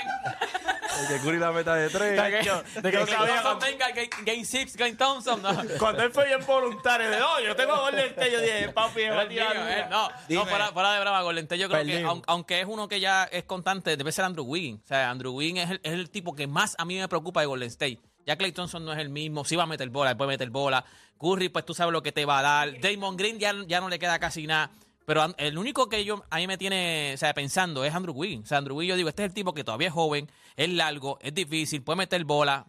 El 1.02 1.08
que 1.08 1.24
Curry 1.24 1.38
la 1.40 1.52
meta 1.52 1.76
de 1.76 1.90
tres. 1.90 2.22
De 2.22 2.38
que, 2.40 2.44
Yo- 2.46 2.62
de 2.82 2.92
que 2.92 2.98
yo 2.98 3.06
Klay 3.06 3.18
sabía 3.18 3.42
Thompson 3.42 3.44
cuando- 3.44 3.66
venga, 3.66 3.88
Game- 3.90 4.10
Game 4.26 4.46
6, 4.46 4.76
Game 4.76 4.94
Thompson. 4.96 5.42
No. 5.42 5.50
Cuando 5.78 6.04
él 6.04 6.12
fue 6.12 6.26
bien 6.28 6.46
voluntario, 6.46 7.10
de 7.10 7.20
no, 7.20 7.40
yo 7.40 7.56
tengo 7.56 7.78
Golden 7.78 8.06
State, 8.08 8.32
yo 8.32 8.42
dije, 8.42 8.70
papi, 8.70 9.04
a 9.06 9.28
tirar 9.28 9.56
eh, 9.56 9.60
una". 9.60 9.88
no, 9.90 10.10
Dime. 10.28 10.44
no 10.44 10.50
fuera, 10.50 10.68
fuera 10.72 10.94
de 10.94 11.00
brava, 11.00 11.22
Golden 11.22 11.44
State, 11.46 11.60
yo 11.62 11.70
creo 11.70 11.86
que, 11.86 12.04
aun- 12.04 12.24
aunque 12.28 12.60
es 12.62 12.66
uno 12.68 12.88
que 12.88 13.00
ya 13.00 13.24
es 13.26 13.44
constante, 13.44 13.96
debe 13.96 14.12
ser 14.12 14.26
Andrew 14.26 14.46
Wiggins. 14.46 14.82
O 14.84 14.88
sea, 14.88 15.10
Andrew 15.10 15.34
Wiggins 15.34 15.60
es 15.66 15.70
el, 15.72 15.80
es 15.84 15.94
el 15.94 16.10
tipo 16.10 16.36
que 16.36 16.48
más 16.48 16.76
a 16.80 16.86
mí 16.86 16.98
me 16.98 17.08
preocupa 17.08 17.42
de 17.42 17.46
Golden 17.48 17.70
State. 17.70 18.00
Ya 18.26 18.36
Clay 18.38 18.52
Thompson 18.52 18.84
no 18.84 18.92
es 18.92 19.00
el 19.00 19.10
mismo, 19.10 19.46
sí 19.46 19.56
va 19.56 19.64
a 19.64 19.68
meter 19.68 19.90
bola, 19.90 20.12
él 20.12 20.18
puede 20.18 20.30
meter 20.30 20.50
bola. 20.50 20.84
Curry, 21.20 21.50
pues 21.50 21.66
tú 21.66 21.74
sabes 21.74 21.92
lo 21.94 22.02
que 22.04 22.12
te 22.12 22.26
va 22.26 22.40
a 22.40 22.42
dar. 22.42 22.80
Damon 22.80 23.18
Green 23.18 23.40
ya, 23.40 23.54
ya 23.68 23.80
no 23.82 23.90
le 23.90 24.00
queda 24.00 24.20
casi 24.20 24.46
nada. 24.48 24.70
Pero 25.10 25.26
el 25.40 25.58
único 25.58 25.90
que 25.90 26.06
yo 26.06 26.24
a 26.30 26.38
mí 26.38 26.46
me 26.46 26.56
tiene, 26.60 27.14
o 27.16 27.18
sea, 27.18 27.34
pensando 27.34 27.84
es 27.84 27.96
Andrew 27.96 28.14
Wiggins. 28.14 28.44
O 28.44 28.48
sea, 28.48 28.60
Andrew 28.60 28.78
Wiggins, 28.78 28.92
yo 28.92 28.98
digo, 28.98 29.10
este 29.10 29.24
es 29.24 29.30
el 29.30 29.34
tipo 29.34 29.56
que 29.56 29.64
todavía 29.64 29.88
es 29.88 29.94
joven, 29.96 30.30
es 30.56 30.70
largo, 30.70 31.18
es 31.20 31.34
difícil, 31.34 31.82
puede 31.82 31.98
meter 31.98 32.24
bola. 32.26 32.68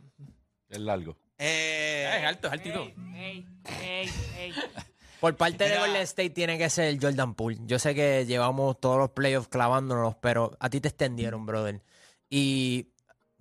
Es 0.70 0.78
largo. 0.80 1.18
Eh, 1.36 2.10
Es 2.18 2.24
alto, 2.24 2.46
es 2.46 2.52
altito. 2.54 2.82
Ey, 3.14 3.46
ey, 3.82 4.10
ey. 4.38 4.54
Por 5.20 5.36
parte 5.36 5.68
de. 5.68 5.78
Golden 5.80 6.00
State 6.00 6.30
tiene 6.30 6.56
que 6.56 6.70
ser 6.70 6.98
Jordan 6.98 7.34
Poole. 7.34 7.58
Yo 7.66 7.78
sé 7.78 7.94
que 7.94 8.24
llevamos 8.24 8.80
todos 8.80 8.96
los 8.96 9.10
playoffs 9.10 9.48
clavándonos, 9.48 10.14
pero 10.22 10.56
a 10.60 10.70
ti 10.70 10.80
te 10.80 10.88
extendieron, 10.88 11.44
brother. 11.44 11.82
Y 12.30 12.86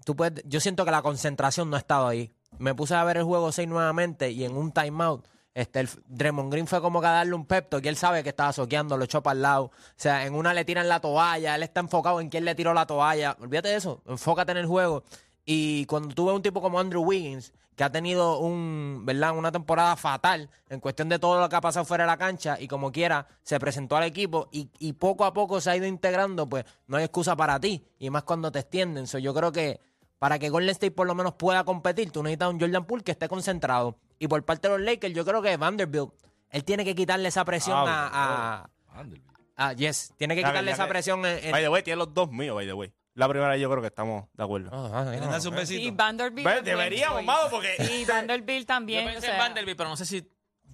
tú 0.03 0.13
puedes, 0.18 0.44
yo 0.46 0.60
siento 0.60 0.84
que 0.84 0.91
la 0.91 1.01
concentración 1.03 1.70
no 1.70 1.77
ha 1.77 1.79
estado 1.79 2.06
ahí. 2.06 2.34
Me 2.58 2.75
puse 2.75 2.96
a 2.96 3.03
ver 3.06 3.15
el 3.15 3.24
juego 3.24 3.53
6 3.53 3.65
nuevamente 3.70 4.29
y 4.32 4.44
en 4.44 4.58
un 4.58 4.74
timeout, 4.74 5.25
este, 5.53 5.82
el, 5.82 5.89
Draymond 6.08 6.51
Green 6.51 6.68
fue 6.68 6.82
como 6.82 7.01
que 7.01 7.08
a 7.08 7.12
darle 7.12 7.34
un 7.34 7.46
pepto, 7.46 7.82
que 7.82 7.89
él 7.89 7.96
sabe 7.96 8.24
que 8.24 8.29
estaba 8.29 8.53
soqueando, 8.53 8.98
lo 8.98 9.06
echó 9.06 9.22
para 9.22 9.36
el 9.36 9.41
lado. 9.41 9.63
O 9.65 9.72
sea, 9.96 10.25
en 10.25 10.36
una 10.36 10.53
le 10.53 10.65
tiran 10.65 10.88
la 10.88 11.00
toalla, 11.00 11.56
él 11.56 11.63
está 11.63 11.79
enfocado 11.82 12.22
en 12.22 12.29
quién 12.29 12.46
le 12.46 12.56
tiró 12.56 12.74
la 12.74 12.86
toalla. 12.86 13.36
Olvídate 13.39 13.70
de 13.70 13.75
eso, 13.75 14.01
enfócate 14.06 14.51
en 14.51 14.58
el 14.58 14.65
juego. 14.65 15.03
Y 15.46 15.86
cuando 15.86 16.13
tú 16.13 16.27
ves 16.27 16.36
un 16.36 16.41
tipo 16.41 16.62
como 16.62 16.79
Andrew 16.79 17.03
Wiggins, 17.03 17.53
que 17.75 17.84
ha 17.86 17.91
tenido 17.91 18.39
un, 18.39 19.03
¿verdad? 19.06 19.38
una 19.38 19.53
temporada 19.53 19.96
fatal 19.96 20.50
en 20.70 20.82
cuestión 20.82 21.08
de 21.08 21.18
todo 21.18 21.39
lo 21.39 21.48
que 21.48 21.56
ha 21.56 21.62
pasado 21.62 21.86
fuera 21.86 22.03
de 22.03 22.08
la 22.10 22.18
cancha 22.18 22.58
y 22.60 22.68
como 22.68 22.91
quiera 22.91 23.25
se 23.41 23.58
presentó 23.58 23.96
al 23.96 24.03
equipo 24.03 24.50
y, 24.51 24.70
y 24.79 24.91
poco 24.91 25.24
a 25.24 25.34
poco 25.34 25.62
se 25.62 25.72
ha 25.72 25.77
ido 25.77 25.86
integrando, 25.86 26.48
pues 26.48 26.65
no 26.88 26.98
hay 26.98 27.06
excusa 27.06 27.38
para 27.38 27.58
ti 27.58 27.82
y 27.98 28.10
más 28.10 28.24
cuando 28.24 28.51
te 28.51 28.60
extienden. 28.60 29.08
So, 29.08 29.18
yo 29.18 29.34
creo 29.34 29.53
que 29.53 29.79
para 30.20 30.38
que 30.38 30.50
Golden 30.50 30.70
State 30.72 30.92
por 30.92 31.08
lo 31.08 31.16
menos 31.16 31.34
pueda 31.34 31.64
competir, 31.64 32.12
tú 32.12 32.22
necesitas 32.22 32.50
un 32.50 32.60
Jordan 32.60 32.86
Poole 32.86 33.04
que 33.04 33.12
esté 33.12 33.28
concentrado. 33.28 33.98
Y 34.20 34.28
por 34.28 34.44
parte 34.46 34.68
de 34.70 34.78
los 34.78 34.86
Lakers, 34.86 35.14
yo 35.16 35.26
creo 35.26 35.42
que 35.42 35.56
Vanderbilt, 35.58 36.12
él 36.50 36.64
tiene 36.64 36.84
que 36.86 36.94
quitarle 36.94 37.30
esa 37.30 37.46
presión 37.46 37.78
Ah, 37.78 38.10
a, 38.14 38.64
a, 38.92 38.96
Vanderbilt. 38.98 39.26
a- 39.56 39.74
Yes, 39.74 40.14
tiene 40.18 40.36
que 40.36 40.42
quitarle 40.44 40.72
esa 40.72 40.84
que- 40.86 40.90
presión 40.90 41.26
en... 41.26 41.44
en- 41.46 41.52
By 41.52 41.64
the 41.64 41.70
way, 41.70 41.84
tiene 41.84 41.98
los 41.98 42.14
dos 42.14 42.30
míos, 42.32 42.56
by 42.56 42.66
the 42.68 42.74
way. 42.74 42.92
La 43.16 43.28
primera 43.28 43.58
yo 43.58 43.70
creo 43.70 43.82
que 43.82 43.88
estamos 43.88 44.26
de 44.34 44.44
acuerdo. 44.44 44.70
Ah, 44.72 44.90
ah, 44.94 45.04
¿quieren 45.06 45.26
no, 45.26 45.32
darse 45.32 45.48
un 45.50 45.56
besito? 45.56 45.82
Y 45.82 45.92
Vanderbilt. 45.92 46.46
Ve, 46.48 46.52
es 46.58 46.64
buen 46.64 46.78
Deberíamos, 46.78 47.24
porque... 47.50 47.76
Y 47.80 48.06
Vanderbilt 48.06 48.60
Yo 48.62 48.66
también. 48.66 49.06
pensé 49.06 49.18
o 49.18 49.22
sea, 49.22 49.34
en 49.34 49.38
Vanderbilt, 49.40 49.78
pero 49.78 49.90
no 49.90 49.98
sé 49.98 50.06
si 50.06 50.26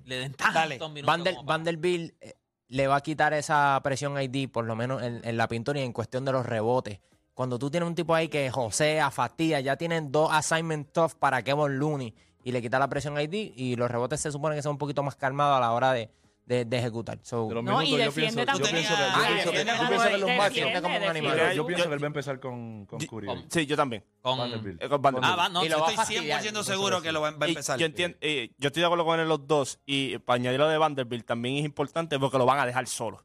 le 0.03 0.17
den 0.17 0.33
tantos 0.33 0.53
Dale. 0.55 0.79
minutos. 0.89 1.05
Vander- 1.05 1.43
Vanderbilt 1.45 2.13
eh, 2.21 2.35
le 2.67 2.87
va 2.87 2.97
a 2.97 3.01
quitar 3.01 3.33
esa 3.33 3.79
presión 3.83 4.17
a 4.17 4.23
ID, 4.23 4.49
por 4.49 4.65
lo 4.65 4.75
menos 4.75 5.01
en, 5.01 5.21
en 5.23 5.37
la 5.37 5.47
pintura 5.47 5.79
y 5.79 5.83
en 5.83 5.93
cuestión 5.93 6.25
de 6.25 6.31
los 6.33 6.45
rebotes. 6.45 6.99
Cuando 7.35 7.59
tú 7.59 7.69
tienes 7.69 7.87
un 7.87 7.93
tipo 7.95 8.15
ahí 8.15 8.27
que 8.29 8.49
josea, 8.49 9.11
fastidia, 9.11 9.59
ya 9.59 9.75
tienen 9.75 10.11
dos 10.11 10.31
assignment 10.31 10.91
tough 10.91 11.13
para 11.19 11.43
Kevin 11.43 11.77
Looney 11.77 12.15
y 12.43 12.51
le 12.51 12.61
quita 12.61 12.79
la 12.79 12.87
presión 12.87 13.17
a 13.17 13.21
ID 13.23 13.51
y 13.55 13.75
los 13.75 13.91
rebotes 13.91 14.21
se 14.21 14.31
supone 14.31 14.55
que 14.55 14.61
son 14.63 14.71
un 14.71 14.77
poquito 14.77 15.03
más 15.03 15.15
calmados 15.15 15.57
a 15.57 15.59
la 15.59 15.71
hora 15.73 15.91
de, 15.91 16.09
de- 16.45 16.63
de 16.63 16.77
ejecutar. 16.77 17.19
So, 17.23 17.47
De 17.49 17.55
los 17.55 17.63
No, 17.63 17.81
y 17.81 17.89
yo 17.91 17.97
defiende 17.97 18.45
pienso, 18.45 18.59
yo 18.59 18.63
también. 18.63 18.85
pienso 18.85 18.95
que, 18.95 19.01
yo 19.01 19.07
Ah, 19.09 19.23
pienso 19.27 19.51
que, 19.51 19.57
defiende 19.57 19.81
yo 19.81 19.87
pienso 19.89 20.05
que 20.05 20.11
los 20.17 20.21
como- 20.21 20.37
machos. 20.37 20.55
defiende, 20.55 20.81
como 20.81 20.95
un 20.97 21.03
animal. 21.03 21.31
defiende. 21.33 21.55
Yo, 21.57 21.65
pienso 21.67 21.87
que 21.89 21.93
él 21.95 22.01
va 22.03 22.05
a 22.05 22.07
empezar 22.07 22.39
con, 22.39 22.85
con 22.85 22.99
Curry. 22.99 23.29
ahí. 23.29 23.45
Sí, 23.49 23.65
yo 23.65 23.75
también. 23.75 24.03
Con- 24.21 24.37
Vanderbilt. 24.37 24.81
Eh, 24.83 24.87
con 24.87 25.01
Vanderbilt. 25.01 25.33
Ah, 25.33 25.35
va, 25.35 25.49
no, 25.49 25.65
Y 25.65 25.67
lo 25.69 25.77
Yo 25.77 25.81
estoy 25.83 25.95
fastidiar, 25.97 26.41
100% 26.41 26.47
entonces 26.47 26.73
seguro 26.73 27.01
que 27.01 27.11
lo 27.11 27.19
va, 27.19 27.29
a 27.29 27.31
Y 27.47 27.49
empezar. 27.49 27.77
yo, 27.79 27.85
entiendo, 27.85 28.17
eh, 28.21 28.51
yo 28.59 28.67
estoy 28.67 28.79
de 28.79 28.85
acuerdo 28.85 29.03
con 29.05 29.19
él 29.19 29.27
los 29.27 29.45
dos. 29.45 29.79
Y 29.85 30.19
para 30.19 30.35
añadir 30.35 30.59
lo 30.59 30.69
de 30.69 30.77
Vanderbilt 30.77 31.25
también 31.25 31.57
es 31.57 31.65
importante 31.65 32.17
porque 32.17 32.37
lo 32.37 32.45
van 32.45 32.59
a 32.59 32.65
dejar 32.65 32.87
solo. 32.87 33.23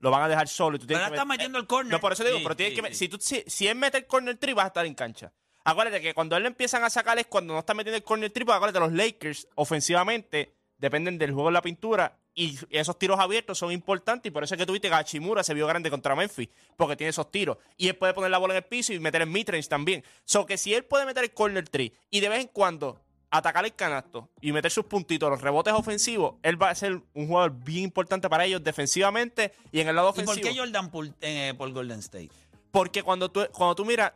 Lo 0.00 0.10
van 0.10 0.22
a 0.22 0.28
dejar 0.28 0.48
solo. 0.48 0.76
Y 0.76 0.80
tú 0.80 0.86
tienes 0.86 1.04
ahora 1.04 1.10
que 1.10 1.16
está 1.18 1.24
met- 1.26 1.28
metiendo 1.36 1.58
el 1.58 1.66
corner. 1.66 1.92
No, 1.92 2.00
por 2.00 2.12
eso 2.12 2.24
digo, 2.24 2.38
Sí, 2.38 2.42
pero 2.42 2.56
tienes 2.56 2.74
sí, 2.74 2.80
que 2.82 2.88
met- 2.88 2.94
si, 2.94 3.08
tú, 3.08 3.18
si, 3.20 3.44
si 3.46 3.68
él 3.68 3.76
mete 3.76 3.98
el 3.98 4.06
corner 4.06 4.36
tree, 4.38 4.54
vas 4.54 4.64
a 4.64 4.68
estar 4.68 4.86
en 4.86 4.94
cancha. 4.94 5.32
Acuérdate 5.62 6.00
que 6.00 6.14
cuando 6.14 6.36
él 6.36 6.42
le 6.42 6.48
empiezan 6.48 6.82
a 6.84 6.90
sacar 6.90 7.18
es 7.18 7.26
cuando 7.26 7.52
no 7.52 7.60
está 7.60 7.74
metiendo 7.74 7.96
el 7.98 8.02
corner 8.02 8.30
tree, 8.30 8.44
acuérdate, 8.50 8.80
los 8.80 8.92
Lakers 8.92 9.46
ofensivamente 9.56 10.54
dependen 10.78 11.18
del 11.18 11.32
juego 11.32 11.48
de 11.48 11.52
la 11.52 11.62
pintura 11.62 12.16
y 12.34 12.58
esos 12.70 12.98
tiros 12.98 13.18
abiertos 13.20 13.58
son 13.58 13.70
importantes 13.72 14.30
y 14.30 14.32
por 14.32 14.42
eso 14.44 14.54
es 14.54 14.58
que 14.58 14.64
tuviste 14.64 14.88
que 14.88 14.94
Hachimura 14.94 15.42
se 15.42 15.52
vio 15.52 15.66
grande 15.66 15.90
contra 15.90 16.14
Memphis, 16.16 16.48
porque 16.76 16.96
tiene 16.96 17.10
esos 17.10 17.30
tiros. 17.30 17.58
Y 17.76 17.88
él 17.88 17.96
puede 17.96 18.14
poner 18.14 18.30
la 18.30 18.38
bola 18.38 18.54
en 18.54 18.58
el 18.58 18.64
piso 18.64 18.92
y 18.94 19.00
meter 19.00 19.20
el 19.22 19.28
midrange 19.28 19.68
también. 19.68 20.02
So 20.24 20.46
que 20.46 20.56
si 20.56 20.72
él 20.72 20.84
puede 20.84 21.04
meter 21.04 21.24
el 21.24 21.32
corner 21.34 21.68
tree 21.68 21.92
y 22.08 22.20
de 22.20 22.28
vez 22.28 22.40
en 22.40 22.48
cuando 22.48 23.00
atacar 23.30 23.64
el 23.64 23.74
canasto 23.74 24.28
y 24.40 24.52
meter 24.52 24.70
sus 24.70 24.84
puntitos, 24.84 25.30
los 25.30 25.40
rebotes 25.40 25.72
ofensivos, 25.72 26.34
él 26.42 26.60
va 26.60 26.70
a 26.70 26.74
ser 26.74 27.00
un 27.14 27.28
jugador 27.28 27.52
bien 27.52 27.84
importante 27.84 28.28
para 28.28 28.44
ellos 28.44 28.62
defensivamente 28.62 29.52
y 29.70 29.80
en 29.80 29.88
el 29.88 29.96
lado 29.96 30.08
¿Y 30.08 30.10
ofensivo. 30.10 30.34
por 30.34 30.42
qué 30.42 30.58
Jordan 30.58 30.90
Poole 30.90 31.12
eh, 31.20 31.54
por 31.56 31.70
Golden 31.72 32.00
State? 32.00 32.30
Porque 32.70 33.02
cuando 33.02 33.30
tú, 33.30 33.46
cuando 33.52 33.74
tú 33.76 33.84
miras, 33.84 34.12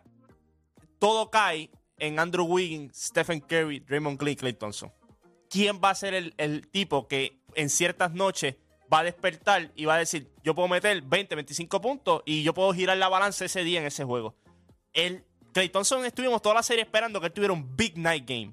todo 0.98 1.30
cae 1.30 1.70
en 1.98 2.18
Andrew 2.18 2.44
Wiggins, 2.44 2.96
Stephen 2.96 3.40
Curry, 3.40 3.80
Draymond 3.80 4.20
Green, 4.20 4.36
Clay 4.36 4.52
Thompson. 4.52 4.92
¿Quién 5.48 5.80
va 5.82 5.90
a 5.90 5.94
ser 5.94 6.14
el, 6.14 6.34
el 6.36 6.66
tipo 6.68 7.06
que 7.06 7.40
en 7.54 7.70
ciertas 7.70 8.12
noches 8.12 8.56
va 8.92 9.00
a 9.00 9.04
despertar 9.04 9.70
y 9.76 9.84
va 9.84 9.94
a 9.94 9.98
decir, 9.98 10.30
yo 10.42 10.54
puedo 10.54 10.68
meter 10.68 11.00
20, 11.02 11.34
25 11.36 11.80
puntos 11.80 12.22
y 12.26 12.42
yo 12.42 12.52
puedo 12.52 12.72
girar 12.72 12.96
la 12.96 13.08
balanza 13.08 13.44
ese 13.44 13.62
día 13.62 13.80
en 13.80 13.86
ese 13.86 14.04
juego? 14.04 14.34
El, 14.92 15.24
Clay 15.52 15.68
Thompson 15.68 16.04
estuvimos 16.04 16.42
toda 16.42 16.56
la 16.56 16.62
serie 16.64 16.82
esperando 16.82 17.20
que 17.20 17.26
él 17.26 17.32
tuviera 17.32 17.52
un 17.52 17.76
big 17.76 17.96
night 17.96 18.28
game. 18.28 18.52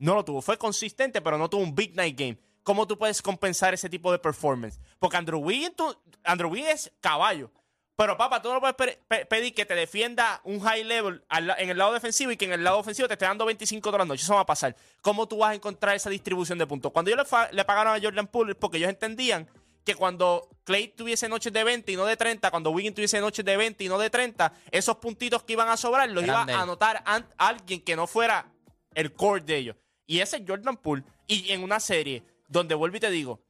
No 0.00 0.14
lo 0.16 0.24
tuvo. 0.24 0.42
Fue 0.42 0.58
consistente, 0.58 1.20
pero 1.20 1.38
no 1.38 1.48
tuvo 1.48 1.62
un 1.62 1.74
big 1.74 1.94
night 1.94 2.18
game. 2.18 2.38
¿Cómo 2.64 2.86
tú 2.86 2.98
puedes 2.98 3.22
compensar 3.22 3.72
ese 3.74 3.88
tipo 3.88 4.10
de 4.10 4.18
performance? 4.18 4.80
Porque 4.98 5.16
Andrew 5.16 5.38
Wiggins, 5.40 5.76
tú- 5.76 5.96
Andrew 6.24 6.50
Wiggins 6.50 6.70
es 6.70 6.92
caballo. 7.00 7.50
Pero, 7.96 8.16
papá, 8.16 8.40
tú 8.40 8.50
no 8.52 8.60
puedes 8.60 8.76
pe- 8.76 8.98
pe- 9.06 9.26
pedir 9.26 9.54
que 9.54 9.66
te 9.66 9.74
defienda 9.74 10.40
un 10.44 10.58
high 10.60 10.84
level 10.84 11.22
en 11.58 11.68
el 11.70 11.76
lado 11.76 11.92
defensivo 11.92 12.30
y 12.32 12.36
que 12.38 12.46
en 12.46 12.52
el 12.54 12.64
lado 12.64 12.78
ofensivo 12.78 13.06
te 13.08 13.14
esté 13.14 13.26
dando 13.26 13.44
25 13.44 13.88
todas 13.90 13.98
las 13.98 14.08
noches. 14.08 14.24
Eso 14.24 14.34
va 14.34 14.40
a 14.40 14.46
pasar. 14.46 14.74
¿Cómo 15.02 15.28
tú 15.28 15.36
vas 15.38 15.50
a 15.50 15.54
encontrar 15.54 15.94
esa 15.96 16.08
distribución 16.08 16.56
de 16.58 16.66
puntos? 16.66 16.92
Cuando 16.92 17.10
ellos 17.10 17.26
le, 17.52 17.64
pagaron 17.66 17.94
a 17.94 18.00
Jordan 18.00 18.26
Poole, 18.26 18.54
porque 18.54 18.78
ellos 18.78 18.88
entendían 18.88 19.48
que 19.84 19.94
cuando 19.94 20.48
Clay 20.64 20.88
tuviese 20.88 21.28
noches 21.28 21.52
de 21.52 21.62
20 21.62 21.92
y 21.92 21.96
no 21.96 22.06
de 22.06 22.16
30, 22.16 22.50
cuando 22.50 22.70
Wiggins 22.70 22.94
tuviese 22.94 23.20
noches 23.20 23.44
de 23.44 23.56
20 23.56 23.84
y 23.84 23.88
no 23.88 23.98
de 23.98 24.08
30, 24.08 24.50
esos 24.70 24.96
puntitos 24.96 25.42
que 25.42 25.52
iban 25.54 25.68
a 25.68 25.76
sobrar 25.76 26.08
los 26.10 26.22
iba 26.24 26.40
a 26.54 26.62
anotar 26.62 27.02
an- 27.04 27.26
alguien 27.36 27.82
que 27.82 27.96
no 27.96 28.06
fuera 28.06 28.46
el 28.94 29.12
core 29.12 29.42
de 29.42 29.56
ellos. 29.58 29.76
Y 30.10 30.18
ese 30.18 30.38
es 30.38 30.42
Jordan 30.44 30.76
Poole. 30.76 31.04
Y 31.28 31.52
en 31.52 31.62
una 31.62 31.78
serie 31.78 32.24
donde 32.48 32.74
vuelvo 32.74 32.96
y 32.96 33.00
te 33.00 33.10
digo, 33.10 33.40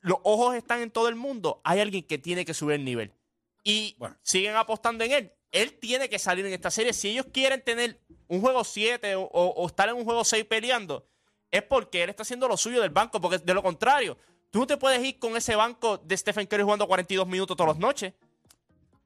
los 0.00 0.18
ojos 0.22 0.54
están 0.54 0.82
en 0.82 0.90
todo 0.90 1.08
el 1.08 1.14
mundo, 1.14 1.62
hay 1.64 1.80
alguien 1.80 2.04
que 2.04 2.18
tiene 2.18 2.44
que 2.44 2.52
subir 2.52 2.74
el 2.74 2.84
nivel. 2.84 3.12
Y 3.64 3.96
Bueno. 3.98 4.14
siguen 4.22 4.56
apostando 4.56 5.04
en 5.04 5.12
él. 5.12 5.32
Él 5.50 5.72
tiene 5.78 6.10
que 6.10 6.18
salir 6.18 6.44
en 6.44 6.52
esta 6.52 6.70
serie. 6.70 6.92
Si 6.92 7.08
ellos 7.08 7.24
quieren 7.32 7.62
tener 7.62 7.98
un 8.28 8.42
juego 8.42 8.62
7 8.62 9.14
o, 9.16 9.22
o- 9.22 9.54
o 9.62 9.66
estar 9.66 9.88
en 9.88 9.94
un 9.96 10.04
juego 10.04 10.22
6 10.22 10.44
peleando, 10.44 11.06
es 11.50 11.62
porque 11.62 12.02
él 12.02 12.10
está 12.10 12.24
haciendo 12.24 12.46
lo 12.46 12.58
suyo 12.58 12.82
del 12.82 12.90
banco. 12.90 13.18
Porque 13.18 13.38
de 13.38 13.54
lo 13.54 13.62
contrario, 13.62 14.18
tú 14.50 14.58
no 14.58 14.66
te 14.66 14.76
puedes 14.76 15.02
ir 15.02 15.18
con 15.18 15.34
ese 15.34 15.56
banco 15.56 15.96
de 15.96 16.14
Stephen 16.14 16.46
Curry 16.46 16.62
jugando 16.62 16.86
42 16.86 17.26
minutos 17.26 17.56
todas 17.56 17.72
las 17.72 17.80
noches. 17.80 18.12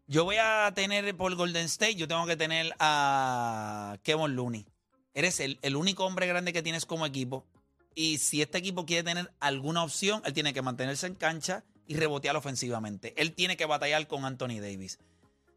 Yo 0.09 0.25
voy 0.25 0.39
a 0.41 0.73
tener 0.75 1.17
por 1.17 1.33
Golden 1.37 1.67
State, 1.67 1.95
yo 1.95 2.09
tengo 2.09 2.27
que 2.27 2.37
tener 2.37 2.75
a 2.81 3.97
Kevin 4.03 4.35
Looney. 4.35 4.67
Eres 5.15 5.41
el, 5.41 5.59
el 5.63 5.77
único 5.77 6.05
hombre 6.05 6.27
grande 6.27 6.53
que 6.53 6.63
tienes 6.63 6.87
como 6.87 7.07
equipo. 7.07 7.47
Y 7.95 8.19
si 8.19 8.41
este 8.41 8.59
equipo 8.59 8.87
quiere 8.87 9.03
tener 9.03 9.33
alguna 9.41 9.83
opción, 9.83 10.23
él 10.25 10.33
tiene 10.33 10.55
que 10.55 10.63
mantenerse 10.63 11.07
en 11.07 11.15
cancha 11.15 11.65
y 11.87 11.97
rebotear 11.97 12.37
ofensivamente. 12.37 13.13
Él 13.21 13.35
tiene 13.35 13.57
que 13.57 13.67
batallar 13.67 14.07
con 14.07 14.25
Anthony 14.25 14.61
Davis. 14.61 14.99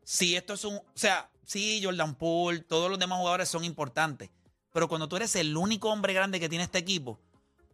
Si 0.03 0.35
esto 0.35 0.53
es 0.53 0.65
un. 0.65 0.75
O 0.75 0.83
sea, 0.93 1.29
sí, 1.45 1.81
Jordan 1.83 2.15
Poole, 2.15 2.59
todos 2.59 2.89
los 2.89 2.99
demás 2.99 3.19
jugadores 3.19 3.49
son 3.49 3.63
importantes. 3.63 4.29
Pero 4.71 4.89
cuando 4.89 5.07
tú 5.07 5.15
eres 5.15 5.35
el 5.35 5.55
único 5.55 5.89
hombre 5.89 6.13
grande 6.13 6.39
que 6.39 6.49
tiene 6.49 6.65
este 6.65 6.77
equipo 6.77 7.19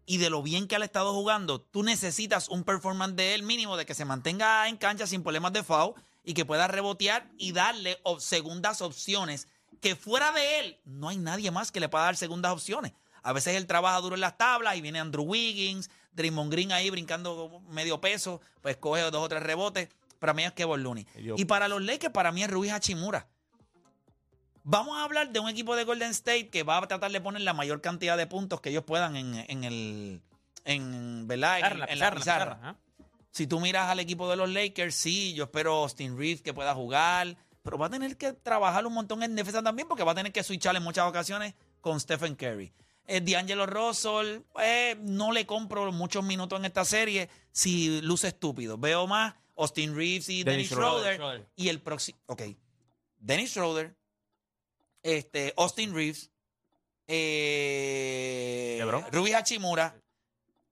y 0.05 0.17
de 0.17 0.29
lo 0.29 0.43
bien 0.43 0.67
que 0.67 0.75
ha 0.75 0.83
estado 0.83 1.13
jugando, 1.13 1.59
tú 1.59 1.81
necesitas 1.81 2.47
un 2.47 2.63
performance 2.63 3.15
de 3.15 3.33
él 3.33 3.43
mínimo 3.43 3.75
de 3.75 3.85
que 3.87 3.95
se 3.95 4.05
mantenga 4.05 4.67
en 4.67 4.77
cancha 4.77 5.07
sin 5.07 5.23
problemas 5.23 5.51
de 5.53 5.63
foul 5.63 5.95
y 6.23 6.35
que 6.35 6.45
pueda 6.45 6.67
rebotear 6.67 7.29
y 7.37 7.53
darle 7.53 7.99
segundas 8.19 8.81
opciones. 8.81 9.47
Que 9.81 9.95
fuera 9.95 10.31
de 10.31 10.59
él, 10.59 10.79
no 10.85 11.09
hay 11.09 11.17
nadie 11.17 11.51
más 11.51 11.71
que 11.71 11.79
le 11.79 11.89
pueda 11.89 12.05
dar 12.05 12.15
segundas 12.15 12.51
opciones. 12.51 12.93
A 13.23 13.33
veces 13.33 13.55
él 13.55 13.67
trabaja 13.67 13.99
duro 13.99 14.15
en 14.15 14.21
las 14.21 14.37
tablas 14.37 14.75
y 14.77 14.81
viene 14.81 14.99
Andrew 14.99 15.23
Wiggins, 15.23 15.89
Draymond 16.13 16.51
Green 16.51 16.71
ahí 16.71 16.89
brincando 16.89 17.61
medio 17.69 17.99
peso, 17.99 18.41
pues 18.61 18.77
coge 18.77 19.01
dos 19.01 19.15
o 19.15 19.29
tres 19.29 19.43
rebotes. 19.43 19.89
Para 20.19 20.33
mí 20.33 20.43
es 20.43 20.51
Kevin 20.53 20.83
Looney. 20.83 21.07
Y 21.35 21.45
para 21.45 21.67
los 21.67 21.81
Lakers, 21.81 22.13
para 22.13 22.31
mí 22.31 22.43
es 22.43 22.49
Rubí 22.49 22.69
Hachimura. 22.69 23.27
Vamos 24.63 24.97
a 24.97 25.03
hablar 25.03 25.31
de 25.31 25.39
un 25.39 25.49
equipo 25.49 25.75
de 25.75 25.83
Golden 25.83 26.11
State 26.11 26.49
que 26.49 26.61
va 26.61 26.77
a 26.77 26.87
tratar 26.87 27.11
de 27.11 27.19
poner 27.19 27.41
la 27.41 27.53
mayor 27.53 27.81
cantidad 27.81 28.15
de 28.15 28.27
puntos 28.27 28.61
que 28.61 28.69
ellos 28.69 28.83
puedan 28.83 29.15
en, 29.15 29.33
en 29.47 29.63
el. 29.63 30.21
En, 30.63 31.27
¿verdad? 31.27 31.57
En, 31.57 31.63
Pizarra, 31.63 31.73
en 31.73 31.79
la 31.79 31.87
pizarra, 31.87 32.15
pizarra. 32.15 32.55
pizarra, 32.55 32.69
ajá. 32.69 32.77
Si 33.31 33.47
tú 33.47 33.59
miras 33.59 33.89
al 33.89 33.99
equipo 33.99 34.29
de 34.29 34.35
los 34.35 34.49
Lakers, 34.49 34.93
sí, 34.93 35.33
yo 35.33 35.45
espero 35.45 35.75
Austin 35.75 36.17
Reeves 36.17 36.41
que 36.41 36.53
pueda 36.53 36.75
jugar, 36.75 37.37
pero 37.63 37.77
va 37.77 37.87
a 37.87 37.89
tener 37.89 38.17
que 38.17 38.33
trabajar 38.33 38.85
un 38.85 38.93
montón 38.93 39.23
en 39.23 39.35
defensa 39.35 39.61
también 39.61 39.87
porque 39.87 40.03
va 40.03 40.13
a 40.13 40.15
tener 40.15 40.31
que 40.31 40.43
switchar 40.43 40.75
en 40.75 40.83
muchas 40.83 41.07
ocasiones 41.07 41.53
con 41.79 41.99
Stephen 41.99 42.35
Curry. 42.35 42.71
Eh, 43.07 43.21
D'Angelo 43.21 43.65
Russell, 43.65 44.41
eh, 44.61 44.95
no 45.01 45.31
le 45.31 45.45
compro 45.45 45.91
muchos 45.91 46.23
minutos 46.23 46.59
en 46.59 46.65
esta 46.65 46.85
serie 46.85 47.29
si 47.51 48.01
luce 48.01 48.29
estúpido. 48.29 48.77
Veo 48.77 49.07
más 49.07 49.35
Austin 49.57 49.95
Reeves 49.95 50.29
y 50.29 50.43
Dennis, 50.43 50.69
Dennis 50.69 50.69
Schroeder. 50.69 51.15
Schroeder. 51.15 51.49
Y 51.55 51.69
el 51.69 51.81
próximo. 51.81 52.19
Ok. 52.27 52.43
Dennis 53.19 53.51
Schroeder, 53.51 53.95
este, 55.03 55.53
Austin 55.57 55.93
Reeves, 55.93 56.31
eh. 57.07 58.81
Ruby 59.11 59.33
Hachimura, 59.33 59.95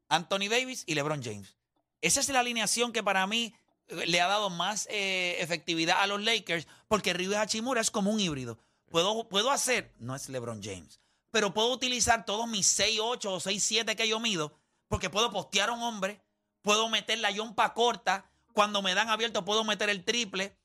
Anthony 0.07 0.47
Davis 0.49 0.83
y 0.87 0.95
LeBron 0.95 1.21
James. 1.21 1.55
Esa 2.01 2.21
es 2.21 2.29
la 2.29 2.39
alineación 2.39 2.91
que 2.91 3.03
para 3.03 3.27
mí 3.27 3.53
le 3.89 4.21
ha 4.21 4.27
dado 4.27 4.49
más 4.49 4.87
eh, 4.89 5.37
efectividad 5.39 6.01
a 6.01 6.07
los 6.07 6.21
Lakers, 6.21 6.67
porque 6.87 7.13
Ryu 7.13 7.35
Hachimura 7.35 7.81
es 7.81 7.91
como 7.91 8.11
un 8.11 8.19
híbrido. 8.19 8.57
Puedo, 8.89 9.27
puedo 9.27 9.51
hacer, 9.51 9.93
no 9.99 10.15
es 10.15 10.29
LeBron 10.29 10.63
James, 10.63 10.99
pero 11.31 11.53
puedo 11.53 11.71
utilizar 11.71 12.25
todos 12.25 12.47
mis 12.47 12.79
6'8 12.79 13.25
o 13.25 13.39
6'7 13.39 13.95
que 13.95 14.07
yo 14.07 14.19
mido, 14.19 14.57
porque 14.87 15.09
puedo 15.09 15.31
postear 15.31 15.69
a 15.69 15.73
un 15.73 15.83
hombre, 15.83 16.21
puedo 16.61 16.89
meter 16.89 17.19
la 17.19 17.31
yompa 17.31 17.73
corta, 17.73 18.29
cuando 18.53 18.81
me 18.81 18.95
dan 18.95 19.09
abierto 19.09 19.45
puedo 19.45 19.63
meter 19.63 19.89
el 19.89 20.03
triple, 20.03 20.57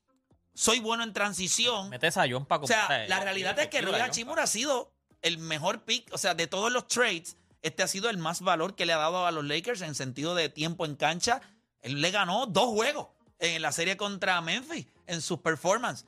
soy 0.54 0.80
bueno 0.80 1.02
en 1.02 1.12
transición. 1.12 1.90
Metes 1.90 2.16
a 2.16 2.24
John 2.28 2.46
para 2.46 2.62
O 2.62 2.66
sea, 2.66 3.06
la 3.08 3.20
realidad 3.20 3.58
es 3.58 3.68
que 3.68 3.82
Rui 3.82 3.94
Hachimura 3.94 4.44
ha 4.44 4.46
sido 4.46 4.92
el 5.20 5.38
mejor 5.38 5.84
pick, 5.84 6.12
o 6.12 6.18
sea, 6.18 6.34
de 6.34 6.46
todos 6.46 6.72
los 6.72 6.86
trades, 6.86 7.36
este 7.62 7.82
ha 7.82 7.88
sido 7.88 8.10
el 8.10 8.18
más 8.18 8.40
valor 8.40 8.74
que 8.74 8.86
le 8.86 8.92
ha 8.92 8.98
dado 8.98 9.26
a 9.26 9.30
los 9.30 9.44
Lakers 9.44 9.80
en 9.80 9.94
sentido 9.94 10.34
de 10.34 10.50
tiempo 10.50 10.84
en 10.84 10.96
cancha. 10.96 11.40
Él 11.80 12.02
le 12.02 12.10
ganó 12.10 12.46
dos 12.46 12.66
juegos 12.66 13.08
en 13.38 13.62
la 13.62 13.72
serie 13.72 13.96
contra 13.96 14.40
Memphis 14.40 14.86
en 15.06 15.20
sus 15.20 15.38
performance. 15.40 16.06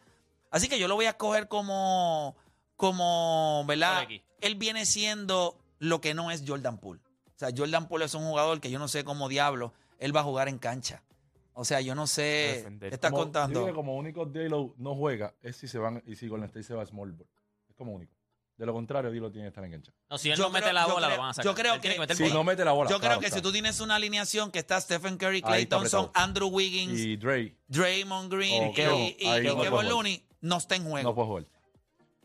Así 0.51 0.69
que 0.69 0.79
yo 0.79 0.89
lo 0.89 0.95
voy 0.95 1.07
a 1.07 1.11
escoger 1.11 1.49
como, 1.49 2.37
como, 2.77 3.65
¿verdad? 3.67 4.07
Él 4.41 4.55
viene 4.55 4.87
siendo 4.87 5.59
lo 5.79 6.01
que 6.01 6.15
no 6.15 6.31
es 6.31 6.45
Jordan 6.47 6.79
Poole. 6.79 7.01
O 7.01 7.39
sea, 7.39 7.51
Jordan 7.55 7.89
Poole 7.89 8.07
es 8.07 8.15
un 8.15 8.25
jugador 8.25 8.61
que 8.61 8.71
yo 8.71 8.79
no 8.79 8.89
sé 8.89 9.05
cómo 9.05 9.29
diablo 9.29 9.73
él 9.99 10.15
va 10.15 10.21
a 10.21 10.25
jugar 10.25 10.49
en 10.49 10.59
cancha. 10.59 11.03
O 11.55 11.65
sea, 11.65 11.81
yo 11.81 11.95
no 11.95 12.07
sé. 12.07 12.57
Defender. 12.59 12.91
¿Qué 12.91 12.95
estás 12.97 13.11
Como- 13.11 13.23
contando? 13.25 13.61
digo 13.61 13.67
que 13.71 13.75
como 13.75 13.97
único 13.97 14.27
Dilo 14.27 14.75
no 14.77 14.95
juega 14.95 15.35
es 15.43 15.57
si 15.57 15.69
se 15.69 15.79
van 15.79 16.03
y 16.07 16.15
si 16.17 16.29
Golden 16.29 16.47
State 16.47 16.65
se 16.65 16.75
va 16.75 16.83
a 16.83 16.87
small 16.87 17.13
ball. 17.13 17.27
Es 17.69 17.75
como 17.75 17.93
único. 17.93 18.13
De 18.57 18.65
lo 18.65 18.73
contrario, 18.73 19.11
Dilo 19.11 19.31
tiene 19.31 19.45
que 19.45 19.49
estar 19.49 19.63
en 19.65 19.71
cancha. 19.73 19.93
No, 20.09 20.17
si 20.17 20.31
él 20.31 20.37
Yo 20.39 20.45
no 20.45 20.51
mete 20.51 20.63
creo- 20.65 20.73
la 20.73 20.87
yo 20.87 20.95
bola, 20.95 21.07
creo- 21.09 21.17
lo 21.17 21.23
van 21.23 21.31
a 21.31 21.35
sacar. 21.35 21.45
yo 21.45 21.55
creo 21.55 21.75
Él 21.75 21.81
tiene 21.83 21.95
que- 21.97 22.01
meter 22.01 22.17
Si 22.17 22.23
bola. 22.23 22.35
no 22.35 22.45
mete 22.45 22.65
la 22.65 22.73
bola. 22.73 22.91
Yo 22.91 22.99
claro 23.01 23.19
creo 23.19 23.31
que 23.31 23.35
si 23.37 23.43
tú 23.43 23.53
tienes 23.53 23.81
una 23.81 23.97
alineación 23.97 24.51
que 24.51 24.59
está 24.59 24.81
Stephen 24.81 25.19
Curry, 25.19 25.37
Ahí 25.37 25.43
Clay 25.43 25.63
está 25.65 25.77
Thompson, 25.77 26.01
apretado. 26.07 26.25
Andrew 26.25 26.49
Wiggins, 26.49 26.99
Y 26.99 27.17
Dre 27.19 27.55
Draymond 27.69 28.33
Green 28.33 28.71
y, 28.71 28.73
Kevin, 28.73 29.17
y- 29.19 29.27
ahí 29.27 29.45
y 29.45 29.47
no 29.49 29.57
Kevin 29.57 29.71
puede 29.71 29.89
Looney 29.91 30.27
no 30.41 30.57
está 30.57 30.75
en 30.77 30.85
juego. 30.85 31.07
no 31.09 31.15
puede 31.15 31.27
jugar. 31.29 31.47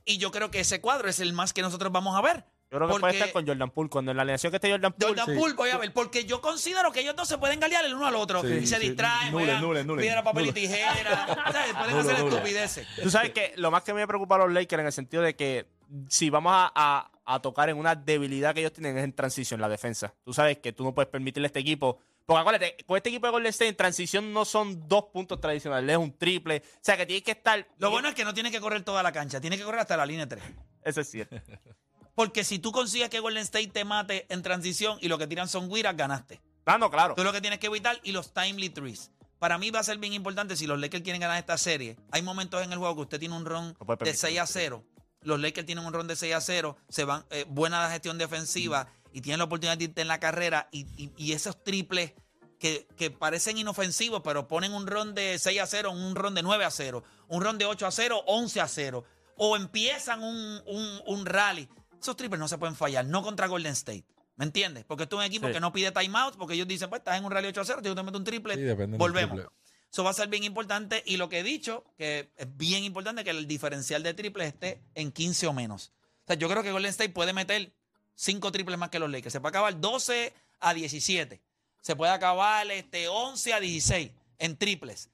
Y 0.05 0.17
yo 0.19 0.31
creo 0.31 0.49
que 0.51 0.61
ese 0.61 0.79
cuadro 0.79 1.09
es 1.09 1.19
el 1.19 1.33
más 1.33 1.51
que 1.51 1.61
nosotros 1.61 1.91
vamos 1.91 2.17
a 2.17 2.21
ver. 2.21 2.45
Yo 2.71 2.77
creo 2.77 2.87
que 2.87 2.91
puede 2.91 3.01
Porque 3.01 3.17
estar 3.17 3.31
con 3.33 3.45
Jordan 3.45 3.69
Poole. 3.71 3.89
Cuando 3.89 4.11
en 4.11 4.17
la 4.17 4.23
alineación 4.23 4.49
que 4.49 4.55
esté 4.55 4.71
Jordan 4.71 4.93
Poole, 4.93 5.07
Jordan 5.19 5.35
sí. 5.35 5.39
Poole, 5.39 5.53
voy 5.55 5.69
a 5.71 5.77
ver, 5.77 5.91
porque 5.93 6.23
yo 6.23 6.39
considero 6.39 6.91
que 6.93 7.01
ellos 7.01 7.15
dos 7.17 7.27
se 7.27 7.37
pueden 7.37 7.59
galear 7.59 7.83
el 7.83 7.93
uno 7.93 8.07
al 8.07 8.15
otro. 8.15 8.41
Sí, 8.43 8.47
y 8.61 8.65
se 8.67 8.77
sí. 8.77 8.87
distraen, 8.87 9.31
Nulen, 9.33 9.59
juegan 9.61 9.85
nulen. 9.87 10.01
piedra, 10.03 10.23
papel 10.23 10.47
y 10.47 10.51
tijera. 10.53 11.27
¿sabes? 11.51 11.73
Pueden 11.73 11.97
hacer 11.97 12.15
estupideces. 12.25 12.87
Tú 13.03 13.09
sabes 13.09 13.31
que 13.31 13.53
lo 13.57 13.71
más 13.71 13.83
que 13.83 13.93
me 13.93 14.07
preocupa 14.07 14.35
a 14.35 14.39
los 14.39 14.51
Lakers 14.53 14.79
en 14.79 14.85
el 14.85 14.93
sentido 14.93 15.21
de 15.21 15.35
que 15.35 15.67
si 16.07 16.29
vamos 16.29 16.53
a, 16.55 16.71
a- 16.73 17.11
a 17.25 17.39
tocar 17.41 17.69
en 17.69 17.77
una 17.77 17.95
debilidad 17.95 18.53
que 18.53 18.61
ellos 18.61 18.73
tienen 18.73 18.97
es 18.97 19.03
en 19.03 19.13
transición, 19.13 19.59
la 19.61 19.67
defensa. 19.69 20.13
Tú 20.23 20.33
sabes 20.33 20.57
que 20.59 20.71
tú 20.73 20.83
no 20.85 20.93
puedes 20.93 21.09
permitirle 21.09 21.45
a 21.45 21.49
este 21.49 21.59
equipo. 21.59 21.99
Porque 22.25 22.39
acuérdate, 22.39 22.77
con 22.85 22.95
este 22.97 23.09
equipo 23.09 23.27
de 23.27 23.31
Golden 23.31 23.49
State 23.49 23.69
en 23.69 23.75
transición 23.75 24.31
no 24.33 24.45
son 24.45 24.87
dos 24.87 25.05
puntos 25.13 25.39
tradicionales, 25.41 25.89
es 25.91 25.97
un 25.97 26.17
triple. 26.17 26.61
O 26.65 26.79
sea 26.81 26.95
que 26.95 27.05
tienes 27.05 27.23
que 27.23 27.31
estar. 27.31 27.67
Lo 27.79 27.89
bueno 27.91 28.07
es 28.09 28.15
que 28.15 28.23
no 28.23 28.33
tiene 28.33 28.49
que 28.51 28.61
correr 28.61 28.83
toda 28.83 29.03
la 29.03 29.11
cancha, 29.11 29.41
tiene 29.41 29.57
que 29.57 29.63
correr 29.63 29.81
hasta 29.81 29.97
la 29.97 30.05
línea 30.05 30.27
3. 30.27 30.41
Eso 30.83 31.01
es 31.01 31.09
cierto. 31.11 31.35
Porque 32.15 32.43
si 32.43 32.59
tú 32.59 32.71
consigues 32.71 33.09
que 33.09 33.19
Golden 33.19 33.43
State 33.43 33.67
te 33.67 33.85
mate 33.85 34.25
en 34.29 34.41
transición 34.41 34.97
y 35.01 35.07
lo 35.07 35.17
que 35.17 35.27
tiran 35.27 35.47
son 35.47 35.69
guiras, 35.69 35.95
ganaste. 35.95 36.41
Ah, 36.65 36.77
no, 36.77 36.91
claro. 36.91 37.15
Tú 37.15 37.23
lo 37.23 37.31
que 37.31 37.41
tienes 37.41 37.59
que 37.59 37.67
evitar 37.67 37.99
y 38.03 38.11
los 38.11 38.33
timely 38.33 38.69
threes. 38.69 39.11
Para 39.39 39.57
mí 39.57 39.71
va 39.71 39.79
a 39.79 39.83
ser 39.83 39.97
bien 39.97 40.13
importante 40.13 40.55
si 40.55 40.67
los 40.67 40.79
Lakers 40.79 41.03
quieren 41.03 41.19
ganar 41.21 41.37
esta 41.39 41.57
serie. 41.57 41.97
Hay 42.11 42.21
momentos 42.21 42.61
en 42.63 42.71
el 42.71 42.77
juego 42.77 42.95
que 42.95 43.01
usted 43.01 43.19
tiene 43.19 43.35
un 43.35 43.45
ron 43.45 43.75
No 43.79 43.85
de 43.85 43.97
permitir 43.97 44.15
6 44.19 44.39
a 44.39 44.45
0. 44.45 44.83
Los 45.21 45.39
Lakers 45.39 45.65
tienen 45.65 45.85
un 45.85 45.93
ron 45.93 46.07
de 46.07 46.15
6 46.15 46.33
a 46.35 46.41
0. 46.41 46.77
Se 46.89 47.05
van, 47.05 47.25
eh, 47.31 47.45
buena 47.47 47.89
gestión 47.89 48.17
defensiva 48.19 48.87
y 49.11 49.21
tienen 49.21 49.39
la 49.39 49.45
oportunidad 49.45 49.77
de 49.77 49.85
irte 49.85 50.01
en 50.01 50.07
la 50.07 50.19
carrera. 50.19 50.67
Y, 50.71 50.81
y- 50.95 51.11
y 51.17 51.31
esos 51.33 51.63
triples 51.63 52.13
que, 52.59 52.87
que 52.95 53.09
parecen 53.09 53.57
inofensivos, 53.57 54.21
pero 54.23 54.47
ponen 54.47 54.73
un 54.73 54.85
ron 54.85 55.15
de 55.15 55.39
6 55.39 55.59
a 55.61 55.65
0, 55.65 55.91
un 55.91 56.13
ron 56.15 56.35
de 56.35 56.43
9 56.43 56.63
a 56.63 56.69
0, 56.69 57.03
un 57.27 57.41
ron 57.41 57.57
de 57.57 57.65
8 57.65 57.87
a 57.87 57.91
0, 57.91 58.21
11 58.27 58.61
a 58.61 58.67
0. 58.67 59.03
O 59.37 59.55
empiezan 59.55 60.21
un, 60.21 60.61
un- 60.67 61.01
un 61.07 61.25
rally. 61.25 61.67
Esos 62.01 62.15
triples 62.17 62.39
no 62.39 62.47
se 62.47 62.57
pueden 62.57 62.75
fallar, 62.75 63.05
no 63.05 63.21
contra 63.21 63.47
Golden 63.47 63.73
State. 63.73 64.05
¿Me 64.35 64.45
entiendes? 64.45 64.85
Porque 64.85 65.03
esto 65.03 65.17
es 65.17 65.19
un 65.19 65.25
equipo 65.25 65.47
Sí. 65.47 65.53
que 65.53 65.59
no 65.59 65.71
pide 65.71 65.91
timeout, 65.91 66.35
porque 66.35 66.55
ellos 66.55 66.67
dicen, 66.67 66.89
pues 66.89 66.99
estás 67.01 67.17
en 67.17 67.25
un 67.25 67.31
rally 67.31 67.47
8 67.49 67.61
a 67.61 67.65
0, 67.65 67.81
yo 67.83 67.93
te 67.93 68.01
meto 68.03 68.17
un 68.17 68.23
triple, 68.23 68.55
Sí, 68.55 68.61
volvemos. 68.97 69.35
triple. 69.37 69.53
Eso 69.91 70.03
va 70.03 70.09
a 70.11 70.13
ser 70.13 70.29
bien 70.29 70.43
importante. 70.43 71.03
Y 71.05 71.17
lo 71.17 71.27
que 71.29 71.39
he 71.39 71.43
dicho, 71.43 71.83
que 71.97 72.31
es 72.37 72.57
bien 72.57 72.83
importante 72.85 73.23
que 73.23 73.29
el 73.29 73.45
diferencial 73.45 74.01
de 74.03 74.13
triples 74.13 74.47
esté 74.47 74.81
en 74.95 75.11
15 75.11 75.47
o 75.47 75.53
menos. 75.53 75.91
O 76.23 76.27
sea, 76.27 76.35
yo 76.37 76.47
creo 76.49 76.63
que 76.63 76.71
Golden 76.71 76.89
State 76.91 77.09
puede 77.09 77.33
meter 77.33 77.73
5 78.15 78.51
triples 78.51 78.77
más 78.79 78.89
que 78.89 78.99
los 78.99 79.09
Lakers. 79.11 79.33
Se 79.33 79.41
puede 79.41 79.49
acabar 79.51 79.79
12 79.79 80.33
a 80.61 80.73
17. 80.73 81.41
Se 81.81 81.95
puede 81.95 82.11
acabar 82.13 82.69
este, 82.71 83.09
11 83.09 83.53
a 83.53 83.59
16 83.59 84.11
en 84.39 84.55
triples. 84.55 85.09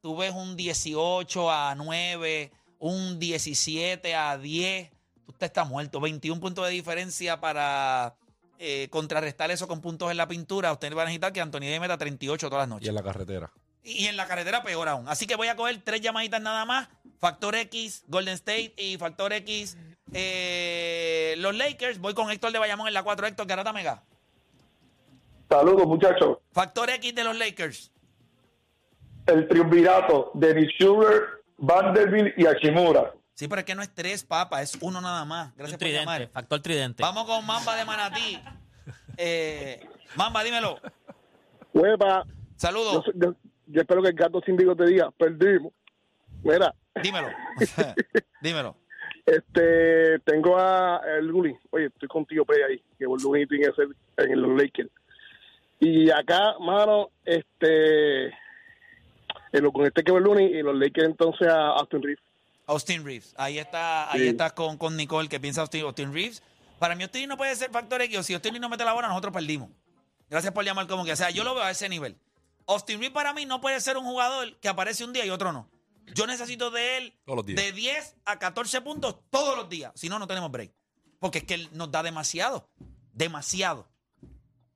Tú 0.00 0.16
ves 0.16 0.32
un 0.34 0.56
18 0.56 1.50
a 1.52 1.74
9, 1.76 2.52
un 2.80 3.18
17 3.18 4.14
a 4.14 4.36
10. 4.38 4.90
Usted 5.26 5.46
está 5.46 5.64
muerto. 5.64 6.00
21 6.00 6.40
puntos 6.40 6.66
de 6.66 6.72
diferencia 6.72 7.40
para 7.40 8.14
eh, 8.58 8.88
contrarrestar 8.90 9.50
eso 9.50 9.66
con 9.66 9.80
puntos 9.80 10.10
en 10.10 10.16
la 10.16 10.28
pintura. 10.28 10.72
Usted 10.72 10.94
va 10.94 11.02
a 11.02 11.04
necesitar 11.06 11.32
que 11.32 11.40
Anthony 11.40 11.60
Davis 11.60 11.80
meta 11.80 11.98
38 11.98 12.48
todas 12.48 12.62
las 12.62 12.68
noches. 12.68 12.86
Y 12.86 12.88
en 12.88 12.94
la 12.94 13.02
carretera. 13.02 13.52
Y 13.82 14.06
en 14.06 14.16
la 14.16 14.26
carretera 14.26 14.62
peor 14.62 14.88
aún. 14.88 15.08
Así 15.08 15.26
que 15.26 15.36
voy 15.36 15.48
a 15.48 15.56
coger 15.56 15.82
tres 15.84 16.00
llamaditas 16.00 16.40
nada 16.40 16.64
más. 16.64 16.88
Factor 17.18 17.54
X, 17.54 18.04
Golden 18.08 18.34
State 18.34 18.74
y 18.78 18.96
Factor 18.96 19.32
X, 19.32 19.76
eh, 20.12 21.34
los 21.38 21.54
Lakers. 21.54 21.98
Voy 21.98 22.14
con 22.14 22.30
Héctor 22.30 22.52
de 22.52 22.58
Bayamón 22.58 22.88
en 22.88 22.94
la 22.94 23.02
4. 23.02 23.26
Héctor 23.26 23.46
Garata 23.46 23.72
Mega. 23.72 24.02
Saludos, 25.48 25.86
muchachos. 25.86 26.38
Factor 26.52 26.90
X 26.90 27.14
de 27.14 27.24
los 27.24 27.36
Lakers. 27.36 27.92
El 29.26 29.48
triunvirato 29.48 30.30
de 30.34 30.68
Sugar, 30.78 31.22
Vanderbilt 31.58 32.38
y 32.38 32.46
Hachimura. 32.46 33.12
Sí, 33.34 33.48
pero 33.48 33.60
es 33.60 33.64
que 33.64 33.74
no 33.74 33.82
es 33.82 33.92
tres, 33.92 34.24
papá, 34.24 34.62
es 34.62 34.78
uno 34.80 35.00
nada 35.00 35.24
más. 35.24 35.48
Un 35.48 35.56
Gracias 35.58 35.76
por 35.78 35.86
tridente, 35.86 36.04
llamar. 36.12 36.28
factor 36.28 36.60
tridente. 36.60 37.02
Vamos 37.02 37.24
con 37.26 37.44
Mamba 37.44 37.76
de 37.76 37.84
Manatí. 37.84 38.38
Eh, 39.16 39.86
Mamba, 40.16 40.44
dímelo. 40.44 40.78
Hueva, 41.72 42.24
yo, 42.26 42.32
Saludos. 42.56 43.04
yo- 43.14 43.34
yo 43.66 43.80
espero 43.80 44.02
que 44.02 44.08
el 44.10 44.14
gato 44.14 44.40
sin 44.44 44.56
bigote 44.56 44.84
te 44.84 44.90
diga, 44.90 45.10
perdimos. 45.12 45.72
Mira, 46.42 46.74
Dímelo. 47.02 47.28
dímelo. 48.42 48.76
este, 49.26 50.18
tengo 50.20 50.56
a 50.58 51.00
el 51.18 51.26
Luli. 51.26 51.56
Oye, 51.70 51.86
estoy 51.86 52.06
contigo, 52.08 52.44
Play, 52.44 52.60
ahí, 52.62 52.82
que 52.98 53.04
el 53.04 53.10
Luli 53.22 53.46
tiene 53.48 53.66
que 53.66 53.72
ser 53.72 53.88
en 54.30 54.40
los 54.42 54.50
Lakers. 54.60 54.90
Y 55.80 56.10
acá, 56.10 56.56
mano, 56.60 57.10
este, 57.24 58.26
en 58.26 59.62
lo, 59.62 59.72
con 59.72 59.86
este 59.86 60.04
que 60.04 60.12
Luni 60.12 60.44
y 60.44 60.62
los 60.62 60.76
Lakers 60.76 61.08
entonces 61.08 61.48
a 61.48 61.68
Austin 61.70 62.02
Reeves. 62.02 62.22
Austin 62.66 63.04
Reeves. 63.04 63.34
Ahí 63.36 63.58
está, 63.58 64.10
ahí 64.12 64.20
Sí. 64.20 64.28
estás 64.28 64.52
con, 64.52 64.76
con 64.78 64.96
Nicole 64.96 65.28
que 65.28 65.38
piensa 65.40 65.60
Austin, 65.60 65.82
Austin 65.84 66.12
Reeves. 66.12 66.42
Para 66.78 66.94
mí 66.94 67.02
Austin 67.04 67.28
no 67.28 67.36
puede 67.36 67.54
ser 67.56 67.70
factor 67.70 68.00
X. 68.02 68.18
O 68.18 68.22
si 68.22 68.34
Austin 68.34 68.60
no 68.60 68.68
mete 68.68 68.84
la 68.84 68.92
bola, 68.92 69.08
nosotros 69.08 69.32
perdimos. 69.32 69.70
Gracias 70.28 70.52
por 70.52 70.64
llamar 70.64 70.86
como 70.86 71.04
que. 71.04 71.12
O 71.12 71.16
sea, 71.16 71.30
yo 71.30 71.44
lo 71.44 71.54
veo 71.54 71.64
a 71.64 71.70
ese 71.70 71.88
nivel. 71.88 72.18
Austin 72.66 72.98
Reeves 72.98 73.14
para 73.14 73.32
mí 73.32 73.44
no 73.46 73.60
puede 73.60 73.80
ser 73.80 73.96
un 73.96 74.04
jugador 74.04 74.56
que 74.60 74.68
aparece 74.68 75.04
un 75.04 75.12
día 75.12 75.24
y 75.26 75.30
otro 75.30 75.52
no. 75.52 75.68
Yo 76.14 76.26
necesito 76.26 76.70
de 76.70 76.98
él 76.98 77.14
de 77.46 77.72
10 77.72 78.16
a 78.26 78.38
14 78.38 78.80
puntos 78.82 79.16
todos 79.30 79.56
los 79.56 79.68
días. 79.68 79.92
Si 79.94 80.08
no, 80.08 80.18
no 80.18 80.26
tenemos 80.26 80.50
break. 80.50 80.72
Porque 81.18 81.38
es 81.38 81.44
que 81.44 81.54
él 81.54 81.68
nos 81.72 81.90
da 81.90 82.02
demasiado. 82.02 82.68
Demasiado. 83.12 83.88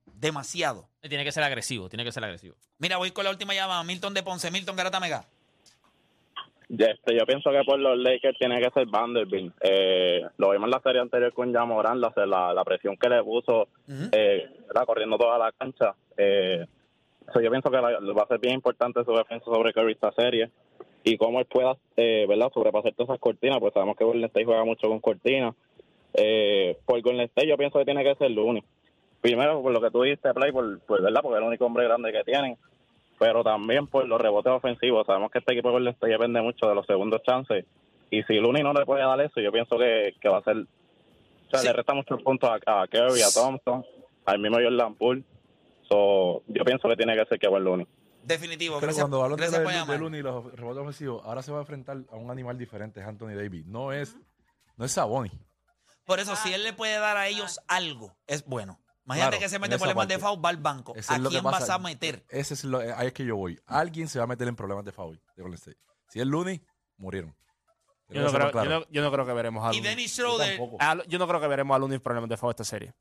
Demasiado. 0.07 0.89
Tiene 1.03 1.25
que 1.25 1.33
ser 1.33 1.45
agresivo, 1.45 1.89
tiene 1.89 2.05
que 2.05 2.13
ser 2.13 2.25
agresivo. 2.25 2.57
Mira, 2.79 2.97
voy 2.97 3.11
con 3.13 3.25
la 3.25 3.31
última 3.31 3.55
llamada. 3.55 3.83
Milton 3.85 4.15
de 4.15 4.23
Ponce. 4.23 4.51
Milton 4.51 4.75
Garata 4.77 5.01
Mega. 5.01 5.27
Este, 6.71 7.17
yo 7.19 7.25
pienso 7.25 7.51
que 7.51 7.63
por 7.65 7.79
los 7.79 7.97
Lakers 7.99 8.39
tiene 8.39 8.61
que 8.61 8.71
ser 8.71 8.87
Vanderbilt. 8.87 9.55
Eh, 9.63 10.21
lo 10.37 10.51
vimos 10.51 10.67
en 10.67 10.71
la 10.73 10.81
serie 10.81 11.01
anterior 11.01 11.33
con 11.33 11.53
Jamoran, 11.53 12.01
la, 12.01 12.13
la, 12.27 12.53
la 12.53 12.65
presión 12.65 12.97
que 12.97 13.09
le 13.09 13.23
puso, 13.25 13.69
Ujú. 13.89 14.09
eh, 14.13 14.47
¿verdad? 14.67 14.85
corriendo 14.85 15.17
toda 15.17 15.39
la 15.39 15.53
cancha. 15.53 15.95
Eh, 16.17 16.67
so 17.33 17.41
yo 17.41 17.51
pienso 17.51 17.71
que 17.71 17.77
la- 17.79 17.99
va 18.13 18.23
a 18.23 18.27
ser 18.29 18.39
bien 18.39 18.55
importante 18.55 19.03
su 19.05 19.13
defensa 19.13 19.45
sobre 19.47 19.73
Curry 19.73 19.93
esta 19.93 20.13
serie 20.13 20.51
y 21.05 21.17
cómo 21.17 21.39
él 21.41 21.47
pueda 21.47 21.75
eh, 21.97 22.27
¿verdad? 22.29 22.51
sobrepasar 22.53 22.93
todas 22.93 23.11
esas 23.11 23.21
cortinas, 23.21 23.59
pues 23.61 23.73
sabemos 23.73 23.97
que 23.97 24.05
Golden 24.05 24.25
State 24.25 24.45
juega 24.45 24.65
mucho 24.65 24.89
con 24.89 25.01
cortinas. 25.01 25.55
Eh, 26.15 26.77
por 26.85 27.01
Golden 27.01 27.23
State 27.27 27.49
yo 27.49 27.57
pienso 27.57 27.79
que 27.79 27.85
tiene 27.87 28.05
que 28.05 28.15
ser 28.17 28.31
Looney. 28.31 28.63
Primero, 29.21 29.63
por 29.63 29.73
lo 29.73 29.81
que 29.81 29.91
tú 29.91 30.03
dijiste, 30.03 30.33
Play, 30.35 30.53
por, 30.53 30.81
por, 30.81 31.03
¿verdad? 31.03 31.21
porque 31.23 31.37
es 31.39 31.43
el 31.43 31.49
único 31.49 31.67
hombre 31.67 31.85
grande 31.85 32.13
que 32.13 32.25
tienen 32.25 32.57
pero 33.19 33.43
también 33.43 33.87
por 33.87 34.07
los 34.07 34.21
rebotes 34.21 34.53
ofensivos. 34.53 35.07
Sabemos 35.07 35.31
que 35.31 35.39
este 35.39 35.53
equipo 35.53 35.79
de 35.79 35.95
depende 36.01 36.41
mucho 36.41 36.67
de 36.69 36.75
los 36.75 36.87
segundos 36.87 37.23
chances. 37.23 37.65
Y 38.11 38.23
si 38.25 38.35
Looney 38.35 38.63
no 38.63 38.73
le 38.73 38.87
puede 38.87 39.03
dar 39.03 39.21
eso, 39.21 39.41
yo 39.41 39.53
pienso 39.53 39.77
que, 39.79 40.15
que 40.21 40.29
va 40.29 40.39
a 40.39 40.43
ser. 40.45 40.57
O 40.57 41.51
sea, 41.51 41.61
Sí. 41.61 41.67
le 41.67 41.73
resta 41.73 41.95
muchos 41.95 42.23
puntos 42.23 42.49
a, 42.51 42.83
a 42.83 42.87
Curry, 42.87 43.23
a 43.23 43.31
Thompson, 43.33 43.85
al 44.27 44.39
mismo 44.39 44.59
Jordan 44.63 44.95
Poole. 44.95 45.25
So, 45.89 46.43
yo 46.47 46.65
pienso 46.65 46.89
que 46.89 46.97
tiene 46.97 47.17
que 47.17 47.25
ser 47.27 47.39
Kevin 47.39 47.65
Looney. 47.65 47.87
Definitivo. 48.23 48.75
Pero 48.77 48.89
Gracias, 48.89 49.03
cuando 49.05 49.23
hablan 49.25 49.37
de, 49.39 49.43
gracias 49.47 49.63
por 49.63 49.73
de, 49.73 49.79
llamar. 49.79 49.97
de 49.97 50.01
Looney 50.03 50.21
y 50.21 50.23
los 50.23 50.53
rebotes 50.55 50.83
ofensivos, 50.83 51.25
ahora 51.25 51.43
se 51.43 51.51
va 51.53 51.59
a 51.59 51.61
enfrentar 51.63 51.97
a 52.11 52.17
un 52.17 52.31
animal 52.31 52.59
diferente, 52.59 53.01
es 53.01 53.07
Anthony 53.07 53.35
Davis. 53.35 53.65
No 53.67 53.93
es, 53.93 54.17
no 54.77 54.85
es 54.85 54.93
Saboni. 54.93 55.31
Por 56.05 56.21
eso, 56.21 56.37
si 56.37 56.53
él 56.53 56.63
le 56.65 56.73
puede 56.75 56.99
dar 56.99 57.17
a 57.17 57.29
ellos 57.29 57.61
algo, 57.69 58.17
es 58.27 58.45
bueno. 58.47 58.79
Imagínate 59.09 59.39
Claro, 59.39 59.43
que 59.43 59.49
se 59.49 59.57
en 59.57 59.63
mete 59.63 59.75
esa 59.77 59.85
problemas 59.85 60.09
de 60.09 60.19
foul, 60.19 60.45
va 60.45 60.51
al 60.51 60.59
banco. 60.59 60.95
Ese 60.95 61.15
¿A 61.15 61.19
quién 61.19 61.43
vas 61.43 61.71
a 61.71 61.79
meter? 61.79 62.27
Ese 62.29 62.53
es 62.53 62.65
lo, 62.65 62.83
eh, 62.83 62.93
ahí 62.95 63.07
es 63.07 63.13
que 63.15 63.25
yo 63.25 63.37
voy. 63.37 63.59
Alguien 63.65 64.07
se 64.07 64.19
va 64.19 64.25
a 64.25 64.27
meter 64.27 64.47
en 64.49 64.55
problemas 64.55 64.85
de 64.85 64.93
foul 64.93 65.19
de 65.35 65.43
Golden 65.43 65.57
State. 65.57 65.79
Si 66.09 66.21
es 66.21 66.27
Looney, 66.27 66.63
murieron. 66.99 67.35
Yo 68.11 68.21
no, 68.23 68.31
creo, 68.31 68.53
yo, 68.53 68.65
no, 68.65 68.87
yo 68.91 69.03
no 69.03 69.11
creo 69.11 69.25
que 69.25 69.33
veremos 69.33 69.65
a 69.65 69.71
Y 69.73 69.77
Looney. 69.79 69.91
Dennis 69.91 70.13
Schroeder. 70.15 70.61
Yo 71.09 71.19
no 71.19 71.27
creo 71.27 71.41
que 71.41 71.47
veremos 71.47 71.75
a 71.75 71.79
Looney 71.79 71.97
en 71.97 72.03
problemas 72.03 72.29
de 72.29 72.37
foul 72.37 72.51
esta 72.51 72.65
serie. 72.65 72.93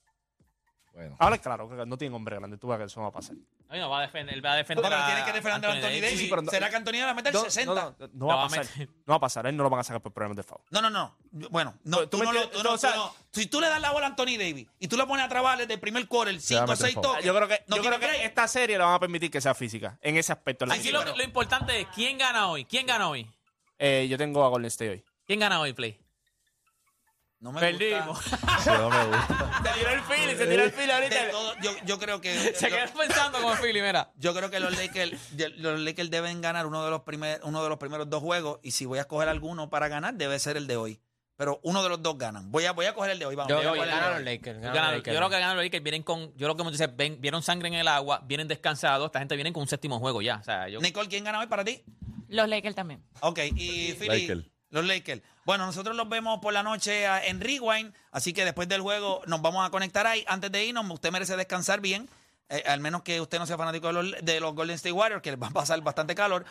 Bueno. 0.97 1.15
Ahora, 1.19 1.38
claro, 1.38 1.69
que 1.69 1.86
no 1.86 1.95
tiene 1.95 2.15
hombre 2.15 2.38
grande. 2.38 2.57
Tú 2.57 2.65
vas 2.65 2.77
a 2.77 2.79
que 2.79 2.86
eso 2.86 2.99
no 2.99 3.03
va 3.03 3.10
a 3.10 3.13
pasar. 3.13 3.36
Ay, 3.69 3.79
no, 3.79 3.88
va 3.88 3.99
a 3.99 4.01
defender, 4.01 4.33
él 4.33 4.43
va 4.43 4.53
a 4.53 4.55
defender 4.55 4.83
Pero 4.83 4.95
a 4.95 5.05
tiene 5.05 5.23
que 5.25 5.31
defender 5.33 5.69
a 5.69 5.73
Anthony 5.73 6.01
Davis. 6.01 6.19
Sí, 6.19 6.27
pero 6.27 6.41
no- 6.41 6.49
¿Será 6.49 6.69
que 6.71 6.75
Anthony 6.75 6.93
va 7.03 7.10
a 7.12 7.13
meter 7.13 7.33
No, 7.36 7.41
60? 7.43 7.75
no, 7.75 7.81
no, 7.81 7.95
no 7.99 8.07
Lo 8.17 8.25
va 8.25 8.36
va 8.36 8.41
a 8.41 8.47
pasar. 8.49 8.65
meter. 8.65 8.88
No 9.05 9.12
va 9.12 9.15
a 9.15 9.19
pasar. 9.19 9.45
A 9.45 9.49
él 9.49 9.57
no 9.57 9.63
lo 9.63 9.69
van 9.69 9.79
a 9.81 9.83
sacar 9.83 10.01
por 10.01 10.12
problemas 10.12 10.38
de 10.38 10.41
foul. 10.43 10.62
No, 10.71 10.81
no, 10.81 10.89
no. 10.89 11.15
Bueno, 11.51 11.75
no, 11.83 11.97
Tú- 11.99 12.07
tú, 12.07 12.17
tú 12.17 12.23
no, 12.23 12.31
me 12.33 12.39
lo- 12.39 12.49
tú 12.49 12.67
o 12.67 12.77
sea- 12.79 12.93
tú 12.93 12.97
no- 12.97 13.13
Si 13.31 13.45
tú 13.45 13.62
le 13.62 13.67
das 13.69 13.79
la 13.79 13.91
bola 13.91 14.07
a 14.07 14.10
Anthony 14.10 14.38
Davis 14.39 14.67
y 14.79 14.88
tú 14.88 14.97
lo 14.97 15.07
pones 15.07 15.23
a 15.23 15.29
trabajar 15.29 15.60
desde 15.60 15.75
el 15.75 15.79
primer 15.79 16.07
quarter, 16.07 16.41
Se 16.41 16.55
va 16.55 16.62
a 16.63 16.65
5 16.65 16.71
o 16.71 16.73
meter 16.73 16.86
6 16.88 16.93
foul. 16.95 17.05
toques. 17.05 17.25
Yo 17.25 17.36
creo 17.36 17.47
que, 17.47 17.63
no 17.67 17.75
yo 17.75 17.81
tiene 17.83 17.97
creo 17.97 18.10
que 18.10 18.15
break. 18.17 18.27
esta 18.29 18.47
serie 18.47 18.75
le 18.79 18.83
van 18.83 18.93
a 18.95 18.99
permitir 18.99 19.29
que 19.29 19.39
sea 19.39 19.53
física. 19.53 19.99
En 20.01 20.17
ese 20.17 20.31
aspecto. 20.31 20.65
la 20.65 20.73
Aquí 20.73 20.83
sí, 20.83 20.91
lo, 20.91 21.03
pero- 21.03 21.15
lo 21.15 21.21
importante 21.23 21.79
es 21.81 21.88
quién 21.93 22.17
gana 22.17 22.47
hoy. 22.47 22.65
¿Quién 22.65 22.88
gana 22.88 23.07
hoy? 23.07 23.29
Eh, 23.77 24.07
yo 24.10 24.17
tengo 24.17 24.43
a 24.43 24.49
Golden 24.49 24.69
State 24.69 24.89
hoy. 24.89 25.03
¿Quién 25.27 25.39
gana 25.39 25.60
hoy, 25.60 25.73
Play? 25.73 25.99
No 27.39 27.52
me 27.52 27.60
Perdimos. 27.60 28.17
gusta. 28.19 28.38
Sí, 28.63 28.69
no 28.71 28.89
me 28.89 29.06
gusta. 29.06 29.62
Se 29.63 29.80
tiró 29.80 29.89
el 29.91 30.02
fili, 30.02 30.36
se 30.36 30.47
tiró 30.47 30.63
el 30.63 30.71
De 30.76 30.93
ahorita. 30.93 31.30
todo, 31.32 31.54
yo, 31.62 31.71
yo 31.86 32.00
creo 32.00 32.19
que 32.19 32.34
Se 32.36 32.67
quedó 32.67 32.91
pensando 32.97 33.39
como 33.39 33.56
Philly, 33.56 33.82
mira. 33.82 34.12
yo 34.15 34.34
creo 34.34 34.50
que 34.50 34.60
los 34.60 34.76
Lakers, 34.76 35.34
los 35.58 35.80
Lakers 35.80 36.10
deben 36.10 36.41
ganar 36.41 36.65
uno 36.65 36.84
de 36.84 36.89
los 36.89 37.02
primer, 37.04 37.39
uno 37.43 37.62
de 37.63 37.69
los 37.69 37.78
primeros 37.78 38.10
dos 38.10 38.21
juegos 38.23 38.60
y 38.63 38.71
si 38.71 38.86
voy 38.86 38.97
a 38.97 39.02
escoger 39.02 39.30
alguno 39.30 39.69
para 39.69 39.88
ganar 39.88 40.15
debe 40.15 40.39
ser 40.39 40.58
el 40.58 40.65
de 40.67 40.78
hoy. 40.78 41.00
Pero 41.36 41.60
uno 41.62 41.84
de 41.84 41.89
los 41.89 42.02
dos 42.02 42.17
ganan. 42.17 42.52
Voy 42.52 42.65
a 42.65 42.71
voy 42.71 42.88
a 42.88 42.95
coger 42.95 43.12
el 43.12 43.19
de 43.19 43.28
hoy, 43.28 43.36
vamos. 43.36 43.50
Yo, 43.52 43.58
voy 43.69 43.80
a 43.80 43.86
yo, 43.86 44.10
los 44.15 44.23
Lakers. 44.23 44.60
ganan 44.60 44.73
Ganan- 44.76 44.91
los 44.95 45.04
yo 45.04 45.13
creo 45.17 45.30
que 45.30 45.39
ganan 45.39 45.56
los 45.56 45.63
Lakers. 45.65 45.84
Vienen 45.84 46.02
con, 46.02 46.19
yo 46.32 46.38
creo 46.47 46.56
que 46.56 46.58
como 46.58 46.71
dices, 46.71 46.89
ven, 46.97 47.21
vieron 47.21 47.43
sangre 47.43 47.67
en 47.67 47.76
el 47.76 47.88
agua, 47.88 48.21
vienen 48.26 48.47
descansados. 48.47 49.06
Esta 49.06 49.19
gente 49.19 49.36
viene 49.36 49.54
con 49.54 49.62
un 49.62 49.67
séptimo 49.67 50.00
juego 50.00 50.23
ya. 50.23 50.38
O 50.38 50.43
sea, 50.43 50.67
yo, 50.67 50.80
Nicole, 50.80 51.08
¿quién 51.08 51.23
gana 51.23 51.39
hoy 51.39 51.45
para 51.45 51.63
ti? 51.63 51.84
Los 52.30 52.50
Lakers 52.50 52.73
también. 52.76 53.04
Ok, 53.21 53.38
y 53.56 53.93
Philly, 53.93 54.21
Lakers. 54.28 54.45
Los 54.69 54.86
Lakers. 54.86 55.21
Bueno, 55.45 55.65
nosotros 55.65 55.95
los 55.95 56.10
vemos 56.10 56.39
por 56.39 56.53
la 56.53 56.63
noche 56.63 57.08
ah, 57.08 57.25
en 57.25 57.39
Rewind, 57.39 57.93
así 58.12 58.34
que 58.34 58.45
después 58.45 58.67
del 58.67 58.82
juego 58.82 59.21
nos 59.27 59.41
vamos 59.41 59.65
a 59.65 59.69
conectar 59.69 60.06
ahí. 60.08 60.23
Antes 60.27 60.51
de 60.51 60.65
irnos, 60.65 60.89
usted 60.89 61.12
merece 61.12 61.38
descansar 61.38 61.80
bien, 61.80 62.10
eh, 62.49 62.63
al 62.67 62.80
menos 62.80 63.03
que 63.03 63.21
usted 63.21 63.39
no 63.39 63.45
sea 63.45 63.58
fanático 63.58 63.88
de 63.88 63.93
los, 63.93 64.12
de 64.21 64.39
los 64.39 64.56
Golden 64.56 64.75
State 64.75 64.93
Warriors, 64.93 65.21
que 65.21 65.32
les 65.32 65.41
va 65.41 65.47
a 65.47 65.51
pasar 65.51 65.80
bastante 65.82 66.15
calor. 66.15 66.45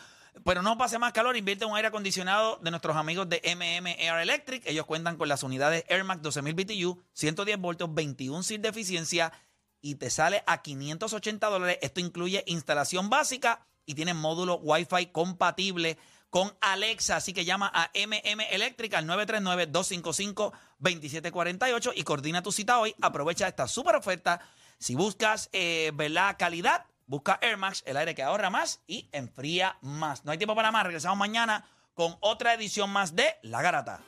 Pero 0.45 0.61
no 0.63 0.77
pase 0.77 0.99
más 0.99 1.13
calor, 1.13 1.37
invierte 1.37 1.65
en 1.65 1.71
un 1.71 1.77
aire 1.77 1.89
acondicionado 1.89 2.59
de 2.63 2.71
nuestros 2.71 2.95
amigos 2.97 3.27
de 3.29 3.41
MM 3.57 3.87
Air 3.99 4.21
Electric. 4.21 4.67
Ellos 4.67 4.85
cuentan 4.85 5.17
con 5.17 5.29
las 5.29 5.43
unidades 5.43 5.85
Air 5.89 6.05
Max 6.05 6.21
12000 6.23 6.55
BTU, 6.55 7.03
110 7.15 7.59
voltios, 7.59 7.95
21 7.95 8.43
sin 8.43 8.61
de 8.61 8.69
eficiencia 8.69 9.33
y 9.81 9.95
te 9.95 10.11
sale 10.11 10.43
a 10.47 10.63
580 10.63 11.47
dólares. 11.49 11.79
Esto 11.81 12.01
incluye 12.01 12.45
instalación 12.47 13.09
básica 13.09 13.67
y 13.87 13.95
tiene 13.95 14.15
módulo 14.15 14.57
Wi-Fi 14.57 15.07
compatible 15.07 15.97
con 16.31 16.57
Alexa. 16.61 17.17
Así 17.17 17.33
que 17.33 17.45
llama 17.45 17.69
a 17.75 17.91
MM 17.95 18.41
Electric 18.51 18.95
al 18.95 19.07
939-255-2748 19.07 21.93
y 21.95 22.03
coordina 22.03 22.43
tu 22.43 22.51
cita 22.53 22.79
hoy. 22.79 22.95
Aprovecha 23.01 23.49
esta 23.49 23.67
super 23.69 23.97
oferta. 23.97 24.41
Si 24.79 24.95
buscas 24.95 25.49
eh, 25.53 25.93
calidad, 26.39 26.85
busca 27.07 27.39
Air 27.41 27.57
Max, 27.57 27.83
el 27.87 27.97
aire 27.97 28.15
que 28.15 28.23
ahorra 28.23 28.51
más 28.51 28.83
y 28.87 29.09
enfría 29.13 29.79
más. 29.81 30.23
No 30.25 30.33
hay 30.33 30.39
tiempo 30.39 30.55
para 30.55 30.71
más. 30.71 30.85
Regresamos 30.85 31.19
mañana 31.19 31.65
con 31.95 32.17
otra 32.21 32.53
edición 32.55 32.91
más 32.91 33.17
de 33.17 33.37
La 33.43 33.63
Garata. 33.63 34.01